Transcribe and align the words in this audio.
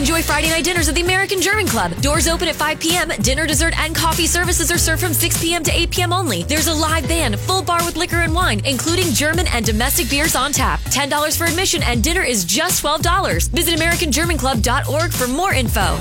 Enjoy 0.00 0.22
Friday 0.22 0.48
night 0.48 0.64
dinners 0.64 0.88
at 0.88 0.94
the 0.94 1.02
American 1.02 1.42
German 1.42 1.66
Club. 1.66 1.94
Doors 2.00 2.26
open 2.26 2.48
at 2.48 2.56
5 2.56 2.80
p.m. 2.80 3.10
Dinner, 3.20 3.46
dessert, 3.46 3.78
and 3.78 3.94
coffee 3.94 4.26
services 4.26 4.72
are 4.72 4.78
served 4.78 5.02
from 5.02 5.12
6 5.12 5.42
p.m. 5.42 5.62
to 5.62 5.70
8 5.70 5.90
p.m. 5.90 6.12
only. 6.14 6.42
There's 6.42 6.68
a 6.68 6.72
live 6.72 7.06
band, 7.06 7.38
full 7.38 7.62
bar 7.62 7.84
with 7.84 7.96
liquor 7.96 8.16
and 8.16 8.34
wine, 8.34 8.64
including 8.64 9.12
German 9.12 9.46
and 9.48 9.62
domestic 9.62 10.08
beers 10.08 10.34
on 10.34 10.52
tap. 10.52 10.80
$10 10.84 11.36
for 11.36 11.44
admission 11.44 11.82
and 11.82 12.02
dinner 12.02 12.22
is 12.22 12.46
just 12.46 12.82
$12. 12.82 13.50
Visit 13.50 13.78
AmericanGermanClub.org 13.78 15.12
for 15.12 15.28
more 15.28 15.52
info. 15.52 15.98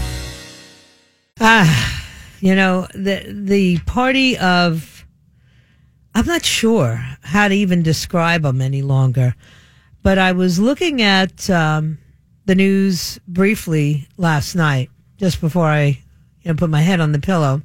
Ah, 1.41 2.05
you 2.39 2.55
know, 2.55 2.87
the 2.93 3.25
the 3.27 3.79
party 3.79 4.37
of 4.37 5.05
I'm 6.15 6.25
not 6.25 6.45
sure 6.45 7.05
how 7.21 7.49
to 7.49 7.53
even 7.53 7.83
describe 7.83 8.43
them 8.43 8.61
any 8.61 8.81
longer. 8.81 9.35
But 10.03 10.17
I 10.17 10.31
was 10.31 10.57
looking 10.57 11.01
at 11.01 11.49
um, 11.49 11.97
the 12.49 12.55
news 12.55 13.19
briefly 13.27 14.07
last 14.17 14.55
night, 14.55 14.89
just 15.17 15.39
before 15.39 15.67
I 15.67 15.99
you 16.41 16.45
know, 16.45 16.55
put 16.55 16.71
my 16.71 16.81
head 16.81 16.99
on 16.99 17.11
the 17.11 17.19
pillow. 17.19 17.61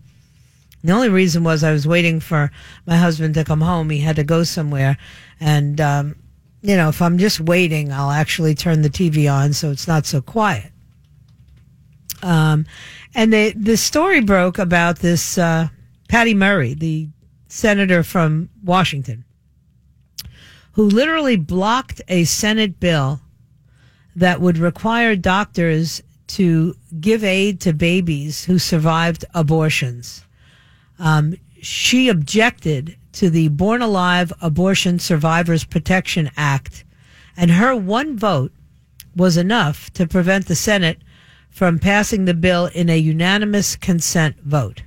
The 0.83 0.93
only 0.93 1.09
reason 1.09 1.43
was 1.43 1.65
I 1.65 1.73
was 1.73 1.89
waiting 1.89 2.21
for 2.21 2.53
my 2.87 2.99
husband 2.99 3.33
to 3.33 3.45
come 3.45 3.63
home. 3.63 3.89
He 3.89 4.01
had 4.01 4.17
to 4.17 4.25
go 4.25 4.45
somewhere. 4.45 4.99
And, 5.41 5.81
um, 5.81 6.17
you 6.61 6.77
know, 6.77 6.91
if 6.91 7.01
I'm 7.01 7.17
just 7.17 7.41
waiting, 7.41 7.93
I'll 7.93 8.11
actually 8.11 8.55
turn 8.55 8.83
the 8.83 8.91
TV 8.91 9.33
on 9.33 9.55
so 9.55 9.71
it's 9.71 9.89
not 9.89 10.05
so 10.05 10.21
quiet. 10.21 10.71
Um, 12.23 12.67
and 13.15 13.33
the, 13.33 13.55
the 13.57 13.79
story 13.79 14.21
broke 14.21 14.59
about 14.59 14.99
this 14.99 15.39
uh, 15.39 15.69
Patty 16.11 16.35
Murray, 16.35 16.75
the 16.75 17.09
senator 17.49 18.03
from 18.03 18.51
Washington 18.63 19.25
who 20.75 20.83
literally 20.83 21.37
blocked 21.37 22.03
a 22.09 22.25
Senate 22.25 22.81
bill 22.81 23.21
that 24.17 24.41
would 24.41 24.59
require 24.59 25.17
doctors 25.17 26.03
to 26.27 26.75
give 27.01 27.23
aid 27.23 27.61
to 27.61 27.73
babies 27.73 28.45
who 28.45 28.59
survived 28.59 29.25
abortions. 29.35 30.25
Um, 30.99 31.35
she 31.61 32.09
objected 32.09 32.97
to 33.13 33.31
the 33.31 33.49
Born 33.49 33.83
Alive 33.83 34.33
Abortion 34.41 34.99
Survivors 34.99 35.65
Protection 35.65 36.31
Act, 36.37 36.85
and 37.37 37.51
her 37.51 37.75
one 37.75 38.17
vote 38.17 38.53
was 39.17 39.37
enough 39.37 39.93
to 39.93 40.07
prevent 40.07 40.47
the 40.47 40.57
Senate 40.57 40.99
from 41.51 41.79
passing 41.79 42.25
the 42.25 42.35
bill 42.35 42.67
in 42.67 42.91
a 42.91 42.97
unanimous 42.97 43.77
consent 43.77 44.37
vote. 44.41 44.83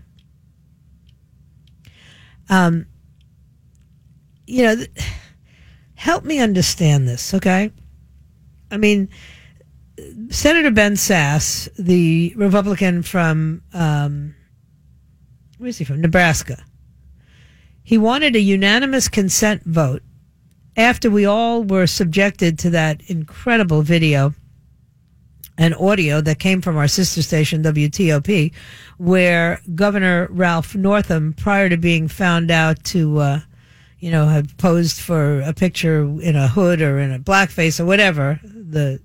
Um, 2.49 2.87
you 4.45 4.63
know. 4.63 4.75
Th- 4.75 4.89
help 5.97 6.23
me 6.23 6.39
understand 6.39 7.07
this, 7.07 7.33
okay? 7.33 7.71
I 8.71 8.77
mean, 8.77 9.09
Senator 10.29 10.71
Ben 10.71 10.93
Sasse, 10.93 11.69
the 11.77 12.33
Republican 12.35 13.01
from, 13.01 13.61
um, 13.73 14.35
where 15.57 15.69
is 15.69 15.77
he 15.77 15.85
from? 15.85 16.01
Nebraska. 16.01 16.63
He 17.83 17.97
wanted 17.97 18.35
a 18.35 18.39
unanimous 18.39 19.07
consent 19.07 19.63
vote 19.63 20.03
after 20.75 21.09
we 21.09 21.25
all 21.25 21.63
were 21.63 21.87
subjected 21.87 22.59
to 22.59 22.69
that 22.71 23.01
incredible 23.07 23.81
video 23.81 24.33
and 25.57 25.73
audio 25.75 26.21
that 26.21 26.37
came 26.37 26.61
from 26.61 26.77
our 26.77 26.87
sister 26.87 27.23
station, 27.23 27.63
WTOP, 27.63 28.53
where 28.97 29.59
Governor 29.73 30.27
Ralph 30.29 30.75
Northam, 30.75 31.33
prior 31.33 31.69
to 31.69 31.77
being 31.77 32.07
found 32.07 32.51
out 32.51 32.83
to, 32.85 33.17
uh, 33.17 33.39
you 33.99 34.11
know, 34.11 34.27
have 34.27 34.55
posed 34.57 34.99
for 34.99 35.41
a 35.41 35.53
picture 35.53 36.03
in 36.21 36.35
a 36.35 36.47
hood 36.47 36.81
or 36.81 36.99
in 36.99 37.11
a 37.11 37.19
blackface 37.19 37.79
or 37.79 37.85
whatever 37.85 38.39
the 38.69 38.99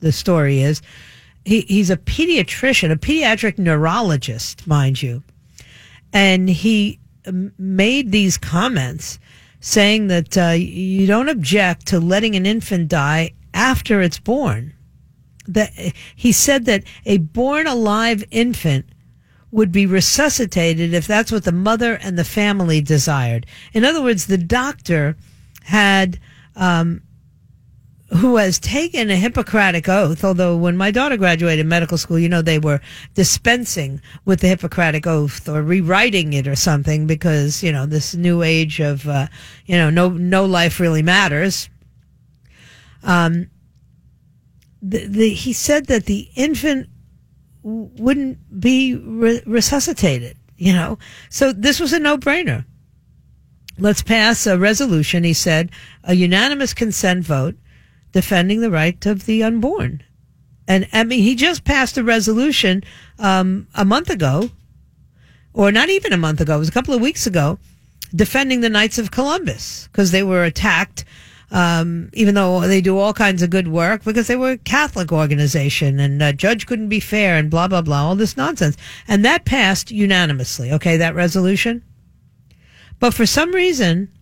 the 0.00 0.12
story 0.12 0.60
is. 0.60 0.82
He, 1.44 1.62
he's 1.62 1.90
a 1.90 1.96
pediatrician, 1.96 2.92
a 2.92 2.96
pediatric 2.96 3.58
neurologist, 3.58 4.66
mind 4.66 5.02
you, 5.02 5.22
and 6.12 6.48
he 6.48 7.00
made 7.58 8.12
these 8.12 8.38
comments 8.38 9.18
saying 9.60 10.06
that 10.08 10.38
uh, 10.38 10.50
you 10.50 11.06
don't 11.06 11.28
object 11.28 11.86
to 11.86 12.00
letting 12.00 12.36
an 12.36 12.46
infant 12.46 12.88
die 12.88 13.32
after 13.54 14.00
it's 14.00 14.18
born. 14.18 14.74
That 15.46 15.72
he 16.14 16.32
said 16.32 16.66
that 16.66 16.84
a 17.06 17.18
born 17.18 17.66
alive 17.66 18.22
infant 18.30 18.86
would 19.50 19.72
be 19.72 19.86
resuscitated 19.86 20.92
if 20.92 21.06
that's 21.06 21.32
what 21.32 21.44
the 21.44 21.52
mother 21.52 21.94
and 21.94 22.18
the 22.18 22.24
family 22.24 22.80
desired. 22.80 23.46
In 23.72 23.84
other 23.84 24.02
words, 24.02 24.26
the 24.26 24.38
doctor 24.38 25.16
had, 25.64 26.20
um, 26.54 27.02
who 28.10 28.36
has 28.36 28.58
taken 28.58 29.10
a 29.10 29.16
Hippocratic 29.16 29.88
oath, 29.88 30.24
although 30.24 30.56
when 30.56 30.76
my 30.76 30.90
daughter 30.90 31.18
graduated 31.18 31.66
medical 31.66 31.98
school, 31.98 32.18
you 32.18 32.28
know, 32.28 32.40
they 32.40 32.58
were 32.58 32.80
dispensing 33.14 34.00
with 34.24 34.40
the 34.40 34.48
Hippocratic 34.48 35.06
oath 35.06 35.46
or 35.46 35.62
rewriting 35.62 36.32
it 36.32 36.48
or 36.48 36.56
something 36.56 37.06
because, 37.06 37.62
you 37.62 37.70
know, 37.70 37.84
this 37.84 38.14
new 38.14 38.42
age 38.42 38.80
of, 38.80 39.06
uh, 39.06 39.26
you 39.66 39.76
know, 39.76 39.90
no, 39.90 40.08
no 40.08 40.46
life 40.46 40.80
really 40.80 41.02
matters. 41.02 41.68
Um, 43.02 43.50
the, 44.80 45.06
the, 45.06 45.28
he 45.30 45.52
said 45.52 45.86
that 45.86 46.06
the 46.06 46.30
infant 46.34 46.88
wouldn't 47.62 48.38
be 48.58 48.94
re- 48.94 49.42
resuscitated, 49.44 50.38
you 50.56 50.72
know? 50.72 50.98
So 51.28 51.52
this 51.52 51.78
was 51.78 51.92
a 51.92 51.98
no 51.98 52.16
brainer. 52.16 52.64
Let's 53.78 54.02
pass 54.02 54.46
a 54.46 54.58
resolution, 54.58 55.24
he 55.24 55.34
said, 55.34 55.70
a 56.02 56.14
unanimous 56.14 56.72
consent 56.72 57.24
vote 57.24 57.56
defending 58.12 58.60
the 58.60 58.70
right 58.70 59.04
of 59.06 59.26
the 59.26 59.42
unborn. 59.42 60.02
And 60.66 60.86
I 60.92 61.04
mean, 61.04 61.22
he 61.22 61.34
just 61.34 61.64
passed 61.64 61.96
a 61.96 62.04
resolution 62.04 62.84
um, 63.18 63.66
a 63.74 63.84
month 63.84 64.10
ago, 64.10 64.50
or 65.54 65.72
not 65.72 65.88
even 65.88 66.12
a 66.12 66.18
month 66.18 66.40
ago, 66.40 66.56
it 66.56 66.58
was 66.58 66.68
a 66.68 66.72
couple 66.72 66.94
of 66.94 67.00
weeks 67.00 67.26
ago, 67.26 67.58
defending 68.14 68.60
the 68.60 68.68
Knights 68.68 68.98
of 68.98 69.10
Columbus 69.10 69.88
because 69.90 70.10
they 70.10 70.22
were 70.22 70.44
attacked 70.44 71.04
um, 71.50 72.10
even 72.12 72.34
though 72.34 72.60
they 72.60 72.80
do 72.80 72.98
all 72.98 73.14
kinds 73.14 73.42
of 73.42 73.50
good 73.50 73.68
work 73.68 74.04
because 74.04 74.26
they 74.26 74.36
were 74.36 74.52
a 74.52 74.58
Catholic 74.58 75.12
organization 75.12 75.98
and 75.98 76.22
a 76.22 76.32
judge 76.32 76.66
couldn't 76.66 76.88
be 76.88 77.00
fair 77.00 77.36
and 77.36 77.50
blah, 77.50 77.68
blah, 77.68 77.80
blah, 77.80 78.02
all 78.02 78.16
this 78.16 78.36
nonsense. 78.36 78.76
And 79.06 79.24
that 79.24 79.44
passed 79.44 79.90
unanimously, 79.90 80.72
okay, 80.72 80.98
that 80.98 81.14
resolution. 81.14 81.82
But 82.98 83.14
for 83.14 83.24
some 83.24 83.52
reason, 83.52 84.12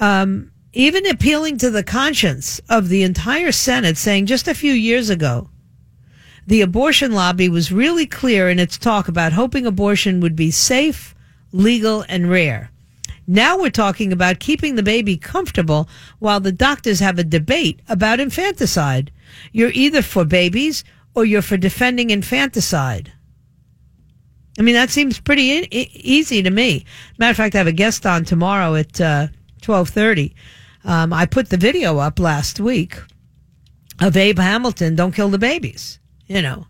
um, 0.00 0.50
even 0.72 1.06
appealing 1.06 1.58
to 1.58 1.70
the 1.70 1.82
conscience 1.82 2.60
of 2.68 2.88
the 2.88 3.02
entire 3.02 3.52
Senate, 3.52 3.96
saying 3.96 4.26
just 4.26 4.48
a 4.48 4.54
few 4.54 4.72
years 4.72 5.08
ago, 5.08 5.48
the 6.46 6.60
abortion 6.60 7.12
lobby 7.12 7.48
was 7.48 7.72
really 7.72 8.06
clear 8.06 8.48
in 8.48 8.58
its 8.58 8.78
talk 8.78 9.08
about 9.08 9.32
hoping 9.32 9.66
abortion 9.66 10.20
would 10.20 10.36
be 10.36 10.50
safe, 10.50 11.14
legal, 11.52 12.04
and 12.08 12.30
rare. 12.30 12.70
Now 13.26 13.58
we're 13.58 13.70
talking 13.70 14.12
about 14.12 14.40
keeping 14.40 14.74
the 14.74 14.82
baby 14.82 15.18
comfortable 15.18 15.88
while 16.18 16.40
the 16.40 16.52
doctors 16.52 17.00
have 17.00 17.18
a 17.18 17.24
debate 17.24 17.80
about 17.88 18.20
infanticide. 18.20 19.12
You're 19.52 19.72
either 19.74 20.00
for 20.00 20.24
babies 20.24 20.84
or 21.14 21.26
you're 21.26 21.42
for 21.42 21.58
defending 21.58 22.08
infanticide. 22.08 23.12
I 24.58 24.62
mean, 24.62 24.74
that 24.74 24.90
seems 24.90 25.20
pretty 25.20 25.68
easy 25.70 26.42
to 26.42 26.50
me. 26.50 26.86
Matter 27.18 27.32
of 27.32 27.36
fact, 27.36 27.54
I 27.54 27.58
have 27.58 27.66
a 27.66 27.72
guest 27.72 28.06
on 28.06 28.24
tomorrow 28.24 28.74
at 28.74 29.00
uh, 29.00 29.28
twelve 29.60 29.88
thirty. 29.90 30.34
Um, 30.84 31.12
I 31.12 31.26
put 31.26 31.50
the 31.50 31.56
video 31.56 31.98
up 31.98 32.18
last 32.18 32.60
week 32.60 32.96
of 34.00 34.16
Abe 34.16 34.38
Hamilton. 34.38 34.94
Don't 34.94 35.14
kill 35.14 35.28
the 35.28 35.38
babies, 35.38 35.98
you 36.26 36.40
know, 36.40 36.66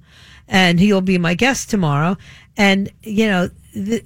and 0.46 0.80
he'll 0.80 1.00
be 1.00 1.18
my 1.18 1.34
guest 1.34 1.70
tomorrow. 1.70 2.16
And 2.56 2.90
you 3.02 3.26
know, 3.26 3.50
the, 3.74 4.02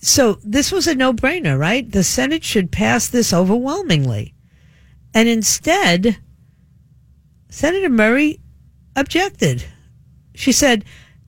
so 0.00 0.38
this 0.44 0.70
was 0.70 0.86
a 0.86 0.94
no 0.94 1.12
brainer, 1.12 1.58
right? 1.58 1.90
The 1.90 2.04
Senate 2.04 2.44
should 2.44 2.70
pass 2.70 3.08
this 3.08 3.32
overwhelmingly. 3.32 4.34
And 5.14 5.28
instead, 5.28 6.18
Senator 7.48 7.88
Murray 7.88 8.38
objected. 8.94 9.64
She 10.34 10.52
said, 10.52 10.84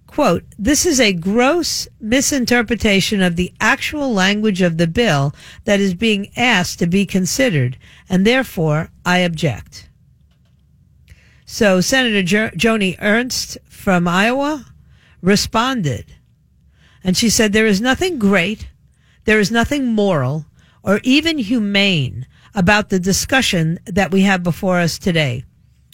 quote, 0.08 0.42
this 0.58 0.84
is 0.84 0.98
a 0.98 1.12
gross 1.12 1.86
misinterpretation 2.00 3.22
of 3.22 3.36
the 3.36 3.52
actual 3.60 4.12
language 4.12 4.60
of 4.60 4.76
the 4.76 4.88
bill 4.88 5.32
that 5.64 5.78
is 5.78 5.94
being 5.94 6.32
asked 6.36 6.80
to 6.80 6.88
be 6.88 7.06
considered, 7.06 7.78
and 8.08 8.26
therefore 8.26 8.90
I 9.06 9.18
object. 9.18 9.88
So 11.46 11.80
Senator 11.80 12.22
jo- 12.22 12.50
Joni 12.56 12.96
Ernst 13.00 13.58
from 13.68 14.08
Iowa 14.08 14.66
responded 15.22 16.14
and 17.04 17.16
she 17.16 17.30
said, 17.30 17.52
There 17.52 17.66
is 17.66 17.80
nothing 17.80 18.18
great, 18.18 18.68
there 19.24 19.40
is 19.40 19.50
nothing 19.50 19.86
moral, 19.86 20.46
or 20.82 21.00
even 21.04 21.38
humane 21.38 22.26
about 22.54 22.88
the 22.88 22.98
discussion 22.98 23.78
that 23.86 24.10
we 24.10 24.22
have 24.22 24.42
before 24.42 24.78
us 24.78 24.98
today. 24.98 25.44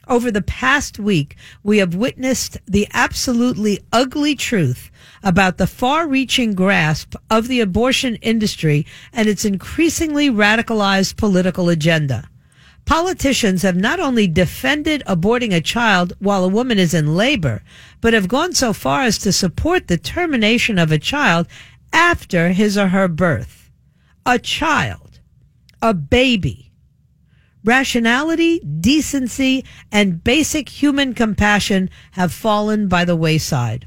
Over 0.07 0.31
the 0.31 0.43
past 0.43 0.99
week, 0.99 1.37
we 1.63 1.79
have 1.79 1.95
witnessed 1.95 2.59
the 2.67 2.87
absolutely 2.93 3.81
ugly 3.93 4.35
truth 4.35 4.91
about 5.23 5.57
the 5.57 5.67
far 5.67 6.07
reaching 6.07 6.55
grasp 6.55 7.15
of 7.31 7.49
the 7.49 7.61
abortion 7.61 8.17
industry 8.17 8.87
and 9.13 9.29
its 9.29 9.45
increasingly 9.45 10.29
radicalized 10.29 11.17
political 11.17 11.69
agenda. 11.69 12.29
Politicians 12.85 13.63
have 13.63 13.77
not 13.77 13.99
only 13.99 14.27
defended 14.27 15.03
aborting 15.07 15.55
a 15.55 15.61
child 15.61 16.13
while 16.19 16.45
a 16.45 16.49
woman 16.49 16.79
is 16.79 16.93
in 16.93 17.17
labor, 17.17 17.63
but 18.03 18.13
have 18.13 18.29
gone 18.29 18.53
so 18.53 18.75
far 18.75 19.03
as 19.03 19.17
to 19.19 19.33
support 19.33 19.89
the 19.89 19.97
termination 19.97 20.79
of 20.79 20.93
a 20.93 20.99
child 20.99 21.47
after 21.95 22.51
his 22.51 22.77
or 22.77 22.89
her 22.89 23.09
birth. 23.09 23.71
A 24.27 24.39
child, 24.39 25.21
a 25.81 25.95
baby. 25.95 26.73
Rationality, 27.65 28.61
decency, 28.61 29.65
and 29.91 30.23
basic 30.23 30.69
human 30.69 31.15
compassion 31.15 31.89
have 32.13 32.33
fallen 32.33 32.89
by 32.89 33.07
the 33.07 33.17
wayside. 33.17 33.87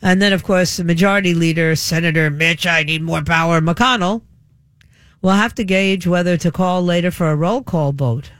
And 0.00 0.20
then, 0.20 0.32
of 0.32 0.42
course, 0.42 0.78
the 0.78 0.84
majority 0.84 1.34
leader, 1.34 1.76
Senator 1.76 2.30
Mitch, 2.30 2.66
I 2.66 2.82
need 2.82 3.02
more 3.02 3.22
power, 3.22 3.60
McConnell, 3.60 4.22
will 5.20 5.30
have 5.32 5.54
to 5.54 5.64
gauge 5.64 6.06
whether 6.06 6.36
to 6.38 6.50
call 6.50 6.82
later 6.82 7.10
for 7.10 7.30
a 7.30 7.36
roll 7.36 7.62
call 7.62 7.92
vote. 7.92 8.32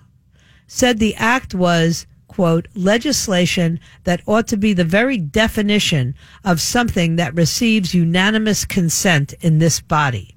Said 0.67 0.99
the 0.99 1.15
act 1.15 1.55
was, 1.55 2.07
quote, 2.27 2.67
legislation 2.75 3.79
that 4.05 4.23
ought 4.27 4.49
to 4.49 4.57
be 4.57 4.73
the 4.73 4.85
very 4.85 5.19
definition 5.19 6.15
of 6.45 6.61
something 6.61 7.17
that 7.17 7.35
receives 7.35 7.95
unanimous 7.95 8.65
consent 8.65 9.35
in 9.41 9.59
this 9.59 9.81
body. 9.81 10.37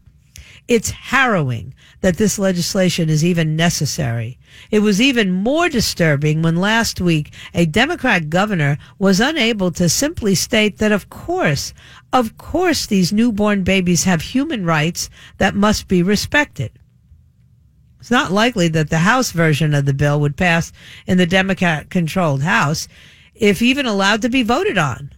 It's 0.67 0.89
harrowing 0.89 1.75
that 2.01 2.17
this 2.17 2.39
legislation 2.39 3.07
is 3.07 3.23
even 3.23 3.55
necessary. 3.55 4.39
It 4.71 4.79
was 4.79 4.99
even 4.99 5.31
more 5.31 5.69
disturbing 5.69 6.41
when 6.41 6.55
last 6.55 6.99
week 6.99 7.33
a 7.53 7.67
Democrat 7.67 8.29
governor 8.29 8.79
was 8.97 9.19
unable 9.19 9.71
to 9.73 9.87
simply 9.87 10.33
state 10.33 10.79
that, 10.79 10.91
of 10.91 11.09
course, 11.09 11.73
of 12.11 12.37
course, 12.37 12.85
these 12.85 13.13
newborn 13.13 13.63
babies 13.63 14.05
have 14.05 14.21
human 14.21 14.65
rights 14.65 15.09
that 15.37 15.53
must 15.53 15.87
be 15.87 16.01
respected. 16.01 16.71
It's 17.99 18.11
not 18.11 18.31
likely 18.31 18.67
that 18.69 18.89
the 18.89 18.99
House 18.99 19.31
version 19.31 19.73
of 19.73 19.85
the 19.85 19.93
bill 19.93 20.19
would 20.19 20.37
pass 20.37 20.71
in 21.05 21.17
the 21.17 21.25
Democrat 21.25 21.89
controlled 21.89 22.41
House 22.41 22.87
if 23.35 23.61
even 23.61 23.85
allowed 23.85 24.21
to 24.21 24.29
be 24.29 24.43
voted 24.43 24.77
on. 24.77 25.11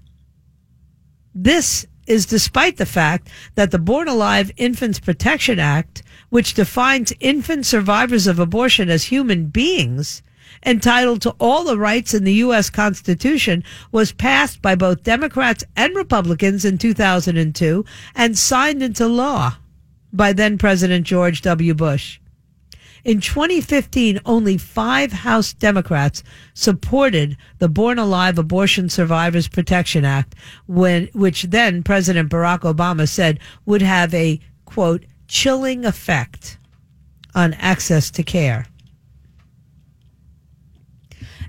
This 1.35 1.85
is 2.07 2.25
despite 2.25 2.77
the 2.77 2.85
fact 2.85 3.29
that 3.55 3.71
the 3.71 3.79
Born 3.79 4.07
Alive 4.07 4.51
Infants 4.57 4.99
Protection 4.99 5.59
Act, 5.59 6.01
which 6.29 6.53
defines 6.53 7.13
infant 7.19 7.65
survivors 7.65 8.25
of 8.25 8.39
abortion 8.39 8.89
as 8.89 9.05
human 9.05 9.45
beings, 9.45 10.23
entitled 10.65 11.21
to 11.21 11.35
all 11.39 11.63
the 11.63 11.77
rights 11.77 12.13
in 12.13 12.23
the 12.23 12.33
U.S. 12.35 12.69
Constitution, 12.69 13.63
was 13.91 14.11
passed 14.11 14.61
by 14.61 14.75
both 14.75 15.03
Democrats 15.03 15.63
and 15.75 15.95
Republicans 15.95 16.65
in 16.65 16.77
2002 16.77 17.85
and 18.15 18.37
signed 18.37 18.81
into 18.81 19.07
law 19.07 19.57
by 20.11 20.33
then 20.33 20.57
President 20.57 21.05
George 21.05 21.41
W. 21.41 21.73
Bush. 21.73 22.19
In 23.07 23.21
2015, 23.21 24.19
only 24.25 24.57
five 24.57 25.13
House 25.13 25.53
Democrats 25.53 26.23
supported 26.53 27.37
the 27.57 27.69
Born 27.69 27.99
Alive 27.99 28.37
Abortion 28.37 28.89
Survivors 28.89 29.47
Protection 29.47 30.03
Act, 30.03 30.35
when, 30.65 31.07
which 31.13 31.43
then 31.43 31.83
President 31.83 32.29
Barack 32.29 32.59
Obama 32.59 33.07
said 33.07 33.39
would 33.65 33.81
have 33.81 34.13
a, 34.13 34.41
quote, 34.65 35.05
chilling 35.29 35.85
effect 35.85 36.57
on 37.33 37.53
access 37.53 38.11
to 38.11 38.23
care. 38.23 38.65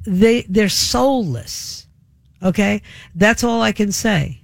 They, 0.07 0.43
they're 0.43 0.69
soulless. 0.69 1.89
Okay? 2.41 2.83
That's 3.17 3.43
all 3.43 3.63
I 3.63 3.73
can 3.73 3.91
say. 3.91 4.43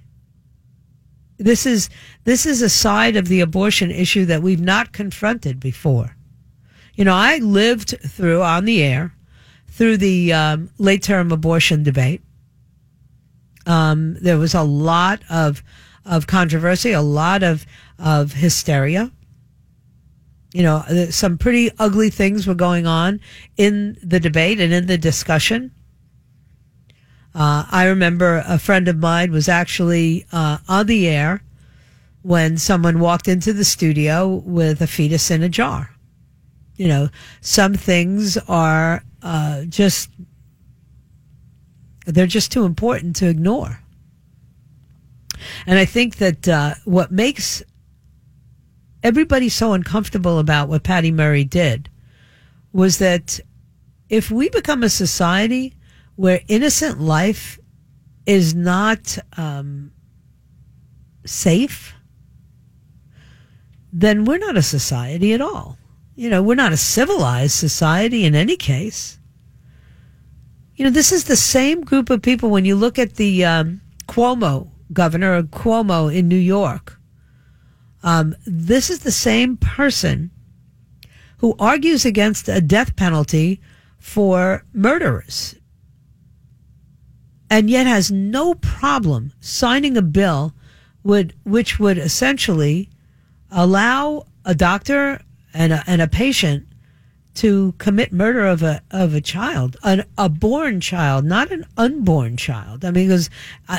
This 1.37 1.65
is, 1.65 1.89
this 2.25 2.45
is 2.45 2.61
a 2.61 2.67
side 2.67 3.15
of 3.15 3.29
the 3.29 3.39
abortion 3.39 3.89
issue 3.89 4.25
that 4.25 4.41
we've 4.43 4.59
not 4.59 4.91
confronted 4.91 5.61
before. 5.61 6.14
You 6.95 7.03
know, 7.03 7.13
I 7.13 7.37
lived 7.37 7.95
through 7.99 8.41
on 8.41 8.65
the 8.65 8.81
air 8.81 9.13
through 9.67 9.97
the 9.97 10.31
um, 10.31 10.69
late 10.77 11.03
term 11.03 11.31
abortion 11.31 11.83
debate. 11.83 12.21
Um, 13.65 14.15
there 14.21 14.37
was 14.37 14.53
a 14.53 14.63
lot 14.63 15.21
of 15.29 15.61
of 16.05 16.27
controversy, 16.27 16.91
a 16.91 17.01
lot 17.01 17.43
of 17.43 17.65
of 17.99 18.33
hysteria. 18.33 19.11
You 20.53 20.63
know, 20.63 20.83
some 21.09 21.37
pretty 21.37 21.69
ugly 21.77 22.09
things 22.09 22.47
were 22.47 22.55
going 22.55 22.87
on 22.87 23.19
in 23.57 23.97
the 24.01 24.21
debate 24.21 24.61
and 24.61 24.71
in 24.71 24.85
the 24.87 24.97
discussion. 24.97 25.71
Uh, 27.33 27.65
I 27.69 27.87
remember 27.87 28.41
a 28.47 28.57
friend 28.57 28.87
of 28.87 28.95
mine 28.95 29.33
was 29.33 29.49
actually 29.49 30.25
uh, 30.31 30.59
on 30.69 30.87
the 30.87 31.09
air 31.09 31.43
when 32.21 32.57
someone 32.57 33.01
walked 33.01 33.27
into 33.27 33.51
the 33.51 33.65
studio 33.65 34.27
with 34.27 34.81
a 34.81 34.87
fetus 34.87 35.29
in 35.29 35.43
a 35.43 35.49
jar 35.49 35.94
you 36.77 36.87
know, 36.87 37.09
some 37.41 37.73
things 37.73 38.37
are 38.47 39.03
uh, 39.21 39.63
just, 39.63 40.09
they're 42.05 42.27
just 42.27 42.51
too 42.51 42.65
important 42.65 43.15
to 43.17 43.27
ignore. 43.27 43.79
And 45.65 45.79
I 45.79 45.85
think 45.85 46.17
that 46.17 46.47
uh, 46.47 46.73
what 46.85 47.11
makes 47.11 47.63
everybody 49.03 49.49
so 49.49 49.73
uncomfortable 49.73 50.39
about 50.39 50.69
what 50.69 50.83
Patty 50.83 51.11
Murray 51.11 51.43
did 51.43 51.89
was 52.73 52.97
that 52.99 53.39
if 54.09 54.31
we 54.31 54.49
become 54.49 54.83
a 54.83 54.89
society 54.89 55.73
where 56.15 56.41
innocent 56.47 56.99
life 56.99 57.59
is 58.25 58.55
not 58.55 59.17
um, 59.37 59.91
safe, 61.25 61.93
then 63.93 64.25
we're 64.25 64.37
not 64.37 64.57
a 64.57 64.61
society 64.61 65.33
at 65.33 65.41
all. 65.41 65.77
You 66.15 66.29
know, 66.29 66.41
we're 66.41 66.55
not 66.55 66.71
a 66.71 66.77
civilized 66.77 67.55
society 67.55 68.25
in 68.25 68.35
any 68.35 68.55
case. 68.55 69.19
You 70.75 70.85
know, 70.85 70.91
this 70.91 71.11
is 71.11 71.25
the 71.25 71.35
same 71.35 71.83
group 71.83 72.09
of 72.09 72.21
people 72.21 72.49
when 72.49 72.65
you 72.65 72.75
look 72.75 72.97
at 72.97 73.15
the 73.15 73.45
um, 73.45 73.81
Cuomo 74.07 74.69
governor, 74.93 75.43
Cuomo 75.43 76.13
in 76.13 76.27
New 76.27 76.35
York. 76.35 76.99
Um, 78.03 78.35
this 78.45 78.89
is 78.89 78.99
the 78.99 79.11
same 79.11 79.57
person 79.57 80.31
who 81.39 81.55
argues 81.59 82.05
against 82.05 82.47
a 82.47 82.61
death 82.61 82.95
penalty 82.95 83.61
for 83.97 84.63
murderers 84.73 85.55
and 87.49 87.69
yet 87.69 87.87
has 87.87 88.11
no 88.11 88.55
problem 88.55 89.33
signing 89.39 89.97
a 89.97 90.01
bill 90.01 90.53
would 91.03 91.33
which 91.43 91.79
would 91.79 91.97
essentially 91.97 92.89
allow 93.51 94.25
a 94.43 94.55
doctor 94.55 95.19
and 95.55 95.73
a, 95.73 95.83
and 95.87 96.01
a 96.01 96.07
patient 96.07 96.67
to 97.35 97.73
commit 97.77 98.13
murder 98.13 98.45
of 98.45 98.63
a 98.63 98.81
of 98.91 99.13
a 99.13 99.21
child, 99.21 99.75
an, 99.83 100.03
a 100.17 100.29
born 100.29 100.79
child, 100.79 101.25
not 101.25 101.51
an 101.51 101.65
unborn 101.77 102.37
child. 102.37 102.85
I 102.85 102.91
mean, 102.91 103.07
because 103.07 103.29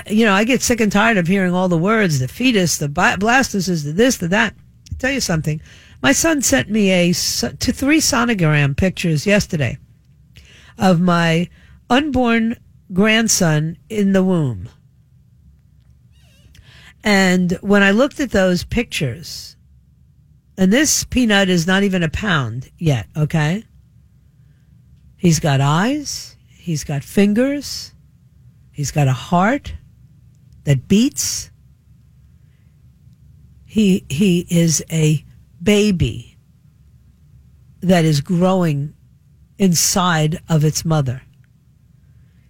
you 0.08 0.25
know, 0.25 0.33
I 0.33 0.45
get 0.45 0.62
sick 0.62 0.80
and 0.80 0.92
tired 0.92 1.16
of 1.16 1.26
hearing 1.26 1.54
all 1.54 1.68
the 1.68 1.78
words: 1.78 2.18
the 2.18 2.28
fetus, 2.28 2.78
the 2.78 2.88
blastocyst, 2.88 3.85
the 3.85 3.92
this, 3.92 4.16
the 4.16 4.28
that. 4.28 4.54
I'll 4.90 4.99
tell 4.99 5.12
you 5.12 5.21
something. 5.21 5.61
My 6.02 6.12
son 6.12 6.42
sent 6.42 6.71
me 6.71 6.90
a 6.90 7.12
to 7.12 7.73
three 7.73 8.00
sonogram 8.00 8.76
pictures 8.76 9.26
yesterday 9.26 9.78
of 10.78 11.00
my 11.00 11.49
unborn 11.88 12.56
grandson 12.92 13.78
in 13.88 14.12
the 14.12 14.23
womb. 14.25 14.68
And 17.02 17.52
when 17.61 17.83
I 17.83 17.92
looked 17.92 18.21
at 18.21 18.33
those 18.33 18.64
pictures, 18.64 19.55
and 20.56 20.72
this 20.72 21.04
peanut 21.04 21.48
is 21.48 21.66
not 21.66 21.82
even 21.82 22.02
a 22.02 22.08
pound 22.08 22.70
yet, 22.78 23.06
okay? 23.16 23.64
He's 25.16 25.40
got 25.40 25.60
eyes, 25.60 26.36
he's 26.48 26.84
got 26.84 27.02
fingers, 27.02 27.92
he's 28.70 28.90
got 28.90 29.08
a 29.08 29.12
heart 29.12 29.75
that 30.64 30.88
beats. 30.88 31.50
He 33.64 34.04
he 34.08 34.46
is 34.50 34.84
a 34.90 35.25
baby 35.62 36.38
that 37.80 38.04
is 38.04 38.20
growing 38.20 38.94
inside 39.58 40.40
of 40.48 40.64
its 40.64 40.84
mother. 40.84 41.22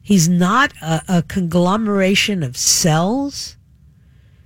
He's 0.00 0.28
not 0.28 0.72
a, 0.80 1.02
a 1.08 1.22
conglomeration 1.22 2.42
of 2.42 2.56
cells. 2.56 3.56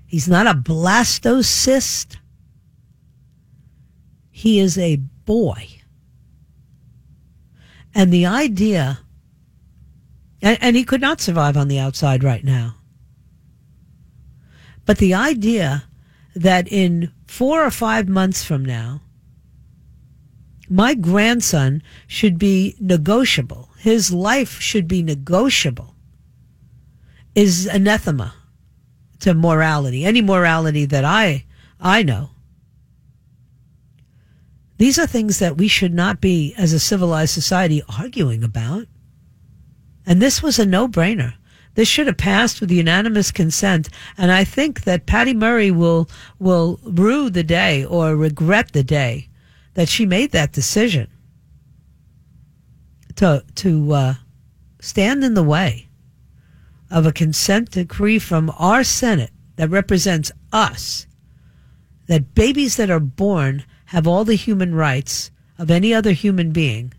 He's 0.07 0.29
not 0.29 0.47
a 0.47 0.55
blastocyst. 0.55 2.17
He 4.41 4.59
is 4.59 4.79
a 4.79 4.97
boy. 4.97 5.69
And 7.95 8.11
the 8.11 8.25
idea, 8.25 9.01
and, 10.41 10.57
and 10.63 10.77
he 10.77 10.83
could 10.83 11.03
not 11.03 11.21
survive 11.21 11.59
on 11.59 11.69
the 11.69 11.79
outside 11.79 12.25
right 12.25 12.43
now. 12.43 12.77
But 14.87 14.97
the 14.97 15.13
idea 15.13 15.85
that 16.35 16.73
in 16.73 17.13
four 17.27 17.63
or 17.63 17.71
five 17.71 18.09
months 18.09 18.43
from 18.43 18.65
now, 18.65 19.03
my 20.71 20.95
grandson 20.95 21.83
should 22.07 22.39
be 22.39 22.77
negotiable. 22.81 23.69
His 23.77 24.11
life 24.11 24.59
should 24.59 24.89
be 24.89 25.03
negotiable 25.03 25.97
is 27.35 27.67
anathema 27.67 28.33
to 29.19 29.35
morality, 29.35 30.07
any 30.07 30.23
morality 30.23 30.87
that 30.87 31.05
I, 31.05 31.45
I 31.79 32.03
know. 32.03 32.31
These 34.81 34.99
are 34.99 35.07
things 35.07 35.41
that 35.41 35.59
we 35.59 35.69
should 35.69 35.93
not 35.93 36.23
be, 36.23 36.55
as 36.57 36.73
a 36.73 36.81
civilized 36.81 37.35
society, 37.35 37.83
arguing 37.99 38.43
about. 38.43 38.87
And 40.07 40.23
this 40.23 40.43
was 40.43 40.59
a 40.59 40.65
no 40.65 40.89
brainer. 40.89 41.35
This 41.75 41.87
should 41.87 42.07
have 42.07 42.17
passed 42.17 42.63
with 42.63 42.71
unanimous 42.71 43.31
consent. 43.31 43.91
And 44.17 44.33
I 44.33 44.43
think 44.43 44.85
that 44.85 45.05
Patty 45.05 45.35
Murray 45.35 45.71
will, 45.71 46.09
will 46.39 46.81
rue 46.83 47.29
the 47.29 47.43
day 47.43 47.85
or 47.85 48.17
regret 48.17 48.73
the 48.73 48.83
day 48.83 49.29
that 49.75 49.91
she 49.91 50.07
made 50.07 50.31
that 50.31 50.53
decision 50.53 51.09
to, 53.17 53.45
to, 53.57 53.93
uh, 53.93 54.15
stand 54.81 55.23
in 55.23 55.35
the 55.35 55.43
way 55.43 55.91
of 56.91 57.05
a 57.05 57.13
consent 57.13 57.73
decree 57.73 58.19
from 58.19 58.51
our 58.59 58.83
Senate 58.83 59.33
that 59.57 59.69
represents 59.69 60.33
us 60.55 61.07
that 62.07 62.35
babies 62.35 62.77
that 62.77 62.89
are 62.89 62.99
born 62.99 63.63
have 63.91 64.07
all 64.07 64.25
the 64.25 64.37
human 64.37 64.73
rights 64.73 65.33
of 65.59 65.69
any 65.69 65.93
other 65.93 66.13
human 66.13 66.53
being 66.53 66.93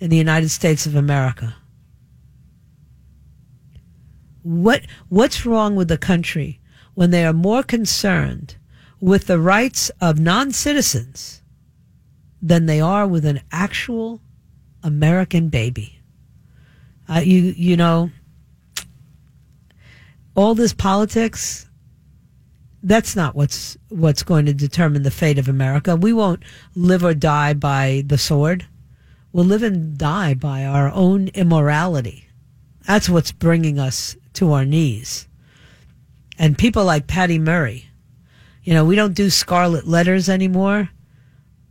in 0.00 0.10
the 0.10 0.16
United 0.16 0.48
States 0.48 0.86
of 0.86 0.96
America. 0.96 1.54
What 4.42 4.82
what's 5.08 5.46
wrong 5.46 5.76
with 5.76 5.86
the 5.86 5.96
country 5.96 6.60
when 6.94 7.12
they 7.12 7.24
are 7.24 7.32
more 7.32 7.62
concerned 7.62 8.56
with 8.98 9.28
the 9.28 9.38
rights 9.38 9.88
of 10.00 10.18
non-citizens 10.18 11.42
than 12.42 12.66
they 12.66 12.80
are 12.80 13.06
with 13.06 13.24
an 13.24 13.40
actual 13.52 14.20
American 14.82 15.48
baby? 15.48 16.00
Uh, 17.08 17.20
you 17.20 17.54
you 17.56 17.76
know 17.76 18.10
all 20.34 20.56
this 20.56 20.74
politics 20.74 21.68
that's 22.82 23.14
not 23.14 23.34
what's 23.34 23.76
what's 23.88 24.22
going 24.22 24.46
to 24.46 24.54
determine 24.54 25.02
the 25.02 25.10
fate 25.10 25.38
of 25.38 25.48
America. 25.48 25.96
We 25.96 26.12
won't 26.12 26.42
live 26.74 27.04
or 27.04 27.14
die 27.14 27.54
by 27.54 28.02
the 28.06 28.18
sword. 28.18 28.66
We'll 29.32 29.44
live 29.44 29.62
and 29.62 29.96
die 29.96 30.34
by 30.34 30.64
our 30.64 30.90
own 30.90 31.28
immorality. 31.28 32.28
That's 32.86 33.08
what's 33.08 33.32
bringing 33.32 33.78
us 33.78 34.16
to 34.34 34.52
our 34.52 34.64
knees. 34.64 35.28
And 36.38 36.58
people 36.58 36.84
like 36.84 37.06
Patty 37.06 37.38
Murray, 37.38 37.86
you 38.64 38.74
know, 38.74 38.84
we 38.84 38.96
don't 38.96 39.14
do 39.14 39.30
scarlet 39.30 39.86
letters 39.86 40.28
anymore, 40.28 40.90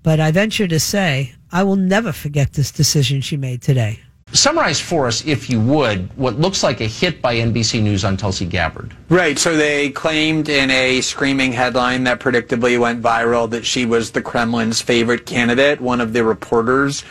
but 0.03 0.19
I 0.19 0.31
venture 0.31 0.67
to 0.67 0.79
say 0.79 1.35
I 1.51 1.63
will 1.63 1.75
never 1.75 2.11
forget 2.11 2.53
this 2.53 2.71
decision 2.71 3.21
she 3.21 3.37
made 3.37 3.61
today. 3.61 3.99
Summarize 4.33 4.79
for 4.79 5.07
us, 5.07 5.25
if 5.25 5.49
you 5.49 5.59
would, 5.59 6.15
what 6.17 6.39
looks 6.39 6.63
like 6.63 6.79
a 6.79 6.85
hit 6.85 7.21
by 7.21 7.35
NBC 7.35 7.81
News 7.81 8.05
on 8.05 8.15
Tulsi 8.15 8.45
Gabbard. 8.45 8.95
Right. 9.09 9.37
So 9.37 9.57
they 9.57 9.89
claimed 9.89 10.47
in 10.47 10.71
a 10.71 11.01
screaming 11.01 11.51
headline 11.51 12.05
that 12.05 12.19
predictably 12.19 12.79
went 12.79 13.01
viral 13.01 13.49
that 13.49 13.65
she 13.65 13.85
was 13.85 14.11
the 14.11 14.21
Kremlin's 14.21 14.81
favorite 14.81 15.25
candidate. 15.25 15.81
One 15.81 15.99
of 15.99 16.13
the 16.13 16.23
reporters 16.23 17.03